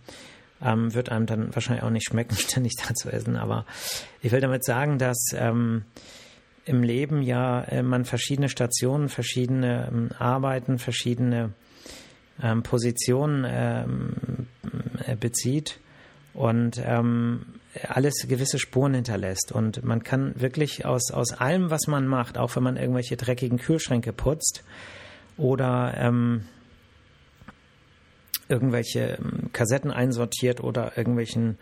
Ähm, 0.63 0.95
wird 0.95 1.11
einem 1.11 1.27
dann 1.27 1.55
wahrscheinlich 1.55 1.83
auch 1.83 1.91
nicht 1.91 2.07
schmecken, 2.07 2.35
ständig 2.39 2.75
da 2.77 2.95
zu 2.95 3.11
essen. 3.11 3.37
Aber 3.37 3.67
ich 4.23 4.33
will 4.33 4.41
damit 4.41 4.65
sagen, 4.65 4.99
dass 4.99 5.19
ähm, 5.35 5.85
im 6.65 6.83
Leben 6.83 7.23
ja 7.23 7.63
äh, 7.63 7.83
man 7.83 8.05
verschiedene 8.05 8.49
Stationen, 8.49 9.09
verschiedene 9.09 9.89
ähm, 9.89 10.11
Arbeiten, 10.19 10.79
verschiedene 10.79 11.53
ähm, 12.43 12.63
Positionen 12.63 13.45
ähm, 13.47 14.47
äh, 15.07 15.17
bezieht 15.17 15.79
und 16.33 16.81
ähm, 16.83 17.60
alles 17.89 18.27
gewisse 18.29 18.59
Spuren 18.59 18.95
hinterlässt. 18.95 19.53
Und 19.53 19.85
man 19.85 20.03
kann 20.03 20.41
wirklich 20.41 20.85
aus, 20.85 21.11
aus 21.11 21.33
allem, 21.33 21.71
was 21.71 21.87
man 21.87 22.07
macht, 22.07 22.39
auch 22.39 22.57
wenn 22.57 22.63
man 22.63 22.77
irgendwelche 22.77 23.17
dreckigen 23.17 23.59
Kühlschränke 23.59 24.13
putzt 24.13 24.65
oder 25.37 25.95
ähm, 25.97 26.45
irgendwelche 28.49 29.19
ähm, 29.21 29.51
Kassetten 29.53 29.91
einsortiert 29.91 30.63
oder 30.63 30.99
irgendwelchen 30.99 31.59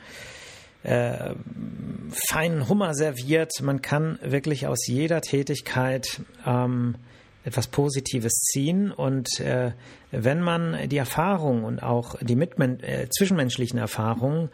äh, 0.83 1.35
feinen 2.31 2.69
Hummer 2.69 2.95
serviert. 2.95 3.53
Man 3.61 3.83
kann 3.83 4.19
wirklich 4.23 4.67
aus 4.67 4.87
jeder 4.87 5.21
Tätigkeit 5.21 6.23
ähm, 6.47 6.97
etwas 7.45 7.69
Positives 7.69 8.33
ziehen. 8.33 8.91
Und 8.91 9.41
äh, 9.41 9.73
wenn 10.11 10.41
man 10.41 10.89
die 10.89 10.97
Erfahrung 10.97 11.65
und 11.65 11.83
auch 11.83 12.17
die 12.21 12.39
äh, 12.41 13.09
zwischenmenschlichen 13.11 13.79
Erfahrungen 13.79 14.51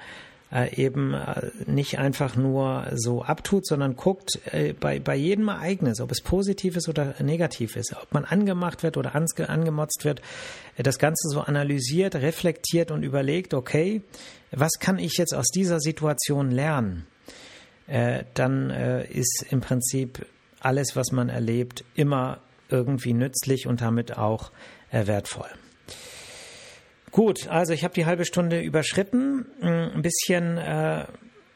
äh, 0.55 0.73
eben 0.77 1.15
äh, 1.15 1.51
nicht 1.67 1.99
einfach 1.99 2.37
nur 2.37 2.87
so 2.95 3.25
abtut, 3.25 3.67
sondern 3.67 3.97
guckt 3.97 4.39
äh, 4.53 4.73
bei, 4.73 5.01
bei 5.01 5.17
jedem 5.17 5.49
Ereignis, 5.49 6.01
ob 6.01 6.13
es 6.13 6.21
positiv 6.21 6.77
ist 6.77 6.89
oder 6.89 7.17
negativ 7.19 7.75
ist, 7.75 7.93
ob 8.01 8.15
man 8.15 8.25
angemacht 8.25 8.85
wird 8.85 8.97
oder 8.97 9.17
angemotzt 9.17 10.05
wird, 10.05 10.23
das 10.77 11.01
Ganze 11.01 11.29
so 11.29 11.41
analysiert, 11.41 12.15
reflektiert 12.15 12.93
und 12.93 13.03
überlegt, 13.03 13.53
okay, 13.53 14.03
was 14.53 14.79
kann 14.79 15.01
ich 15.01 15.17
jetzt 15.17 15.35
aus 15.35 15.49
dieser 15.49 15.81
Situation 15.81 16.51
lernen? 16.51 17.07
dann 18.33 18.71
ist 18.71 19.45
im 19.51 19.61
Prinzip 19.61 20.25
alles, 20.59 20.97
was 20.97 21.13
man 21.13 21.29
erlebt, 21.29 21.85
immer 21.95 22.39
irgendwie 22.71 23.13
nützlich 23.13 23.67
und 23.67 23.83
damit 23.83 24.17
auch 24.17 24.53
wertvoll. 24.91 25.51
Gut, 27.15 27.47
also 27.47 27.73
ich 27.73 27.85
habe 27.85 27.95
die 27.95 28.07
halbe 28.07 28.25
Stunde 28.25 28.61
überschritten. 28.61 29.47
Mm, 29.61 29.95
ein 29.95 30.03
bisschen, 30.03 30.59
äh, 30.59 31.07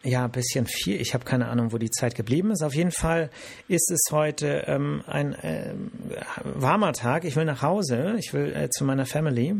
ja, 0.04 0.24
ein 0.24 0.30
bisschen 0.30 0.66
viel. 0.66 1.00
Ich 1.00 1.14
habe 1.14 1.24
keine 1.24 1.48
Ahnung, 1.48 1.72
wo 1.72 1.78
die 1.78 1.90
Zeit 1.90 2.14
geblieben 2.14 2.52
ist. 2.52 2.62
Auf 2.62 2.76
jeden 2.76 2.92
Fall 2.92 3.28
ist 3.66 3.90
es 3.90 4.12
heute 4.12 4.62
ähm, 4.68 5.02
ein 5.08 5.34
äh, 5.34 5.74
warmer 6.44 6.92
Tag. 6.92 7.24
Ich 7.24 7.34
will 7.34 7.44
nach 7.44 7.62
Hause. 7.62 8.14
Ich 8.20 8.32
will 8.32 8.54
äh, 8.54 8.70
zu 8.70 8.84
meiner 8.84 9.04
Family 9.04 9.56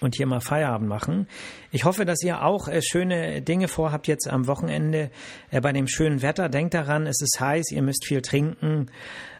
und 0.00 0.14
hier 0.16 0.26
mal 0.26 0.40
Feierabend 0.40 0.88
machen. 0.88 1.26
Ich 1.70 1.84
hoffe, 1.84 2.04
dass 2.04 2.22
ihr 2.22 2.42
auch 2.42 2.68
äh, 2.68 2.82
schöne 2.82 3.42
Dinge 3.42 3.68
vorhabt 3.68 4.06
jetzt 4.08 4.28
am 4.28 4.46
Wochenende 4.46 5.10
äh, 5.50 5.60
bei 5.60 5.72
dem 5.72 5.86
schönen 5.86 6.22
Wetter. 6.22 6.48
Denkt 6.48 6.74
daran, 6.74 7.06
es 7.06 7.20
ist 7.20 7.40
heiß, 7.40 7.70
ihr 7.70 7.82
müsst 7.82 8.06
viel 8.06 8.22
trinken, 8.22 8.90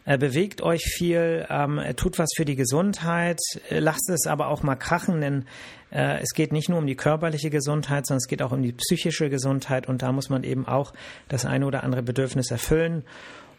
äh, 0.05 0.17
bewegt 0.17 0.61
euch 0.61 0.81
viel, 0.83 1.45
ähm, 1.49 1.79
tut 1.95 2.17
was 2.19 2.29
für 2.35 2.45
die 2.45 2.55
Gesundheit, 2.55 3.39
äh, 3.69 3.79
lasst 3.79 4.09
es 4.09 4.27
aber 4.27 4.47
auch 4.47 4.63
mal 4.63 4.75
krachen, 4.75 5.21
denn 5.21 5.45
äh, 5.91 6.19
es 6.21 6.33
geht 6.33 6.53
nicht 6.53 6.69
nur 6.69 6.79
um 6.79 6.87
die 6.87 6.95
körperliche 6.95 7.49
Gesundheit, 7.49 8.07
sondern 8.07 8.19
es 8.19 8.27
geht 8.27 8.41
auch 8.41 8.51
um 8.51 8.63
die 8.63 8.73
psychische 8.73 9.29
Gesundheit 9.29 9.87
und 9.87 10.01
da 10.01 10.11
muss 10.11 10.29
man 10.29 10.43
eben 10.43 10.67
auch 10.67 10.93
das 11.27 11.45
eine 11.45 11.65
oder 11.65 11.83
andere 11.83 12.01
Bedürfnis 12.01 12.49
erfüllen. 12.51 13.03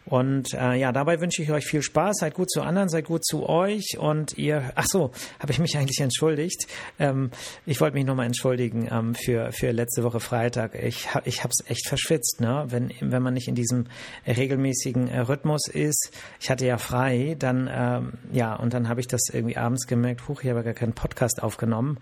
Und 0.05 0.53
äh, 0.53 0.75
ja, 0.75 0.91
dabei 0.91 1.21
wünsche 1.21 1.41
ich 1.41 1.51
euch 1.51 1.65
viel 1.65 1.81
Spaß. 1.81 2.17
Seid 2.19 2.33
gut 2.33 2.51
zu 2.51 2.61
anderen, 2.61 2.89
seid 2.89 3.05
gut 3.05 3.25
zu 3.25 3.47
euch. 3.47 3.97
Und 3.97 4.37
ihr, 4.37 4.71
ach 4.75 4.85
so, 4.87 5.11
habe 5.39 5.51
ich 5.51 5.59
mich 5.59 5.77
eigentlich 5.77 5.99
entschuldigt. 5.99 6.67
Ähm, 6.99 7.31
ich 7.65 7.79
wollte 7.79 7.95
mich 7.95 8.05
nochmal 8.05 8.25
entschuldigen 8.25 8.87
ähm, 8.91 9.15
für, 9.15 9.51
für 9.51 9.71
letzte 9.71 10.03
Woche 10.03 10.19
Freitag. 10.19 10.75
Ich, 10.75 11.07
ich 11.23 11.43
habe 11.43 11.51
es 11.57 11.69
echt 11.69 11.87
verschwitzt, 11.87 12.41
ne? 12.41 12.65
wenn, 12.67 12.91
wenn 12.99 13.23
man 13.23 13.33
nicht 13.33 13.47
in 13.47 13.55
diesem 13.55 13.85
regelmäßigen 14.27 15.07
äh, 15.07 15.19
Rhythmus 15.19 15.67
ist. 15.67 16.11
Ich 16.39 16.49
hatte 16.49 16.65
ja 16.65 16.77
frei, 16.77 17.35
dann, 17.39 17.69
ähm, 17.71 18.13
ja, 18.31 18.55
und 18.55 18.73
dann 18.73 18.89
habe 18.89 18.99
ich 18.99 19.07
das 19.07 19.21
irgendwie 19.31 19.57
abends 19.57 19.87
gemerkt, 19.87 20.27
huch, 20.27 20.43
ich 20.43 20.49
habe 20.49 20.63
gar 20.63 20.73
keinen 20.73 20.93
Podcast 20.93 21.41
aufgenommen. 21.41 21.99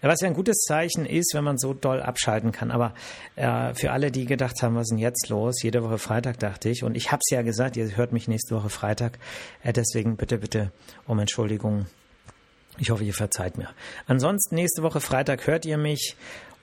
Was 0.00 0.20
ja 0.20 0.28
ein 0.28 0.34
gutes 0.34 0.58
Zeichen 0.58 1.06
ist, 1.06 1.34
wenn 1.34 1.44
man 1.44 1.58
so 1.58 1.74
doll 1.74 2.00
abschalten 2.00 2.52
kann. 2.52 2.70
Aber 2.70 2.94
äh, 3.36 3.74
für 3.74 3.90
alle, 3.90 4.10
die 4.10 4.26
gedacht 4.26 4.62
haben, 4.62 4.76
was 4.76 4.82
ist 4.82 4.90
denn 4.90 4.98
jetzt 4.98 5.28
los? 5.28 5.62
Jede 5.62 5.82
Woche 5.82 5.98
Freitag 5.98 6.38
dachte 6.38 6.68
ich. 6.68 6.84
Und 6.84 6.96
ich 6.96 7.10
habe 7.10 7.20
es 7.24 7.30
ja 7.30 7.42
gesagt, 7.42 7.76
ihr 7.76 7.96
hört 7.96 8.12
mich 8.12 8.28
nächste 8.28 8.54
Woche 8.54 8.68
Freitag. 8.68 9.18
Äh, 9.62 9.72
deswegen 9.72 10.16
bitte, 10.16 10.38
bitte 10.38 10.70
um 11.06 11.18
Entschuldigung. 11.18 11.86
Ich 12.78 12.90
hoffe, 12.90 13.04
ihr 13.04 13.14
verzeiht 13.14 13.58
mir. 13.58 13.68
Ansonsten 14.06 14.54
nächste 14.54 14.82
Woche 14.82 15.00
Freitag 15.00 15.46
hört 15.46 15.66
ihr 15.66 15.78
mich. 15.78 16.16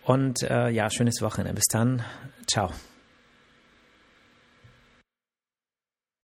Und 0.05 0.43
äh, 0.43 0.69
ja, 0.69 0.89
schönes 0.89 1.21
Wochenende. 1.21 1.53
Bis 1.53 1.65
dann. 1.65 2.03
Ciao. 2.47 2.71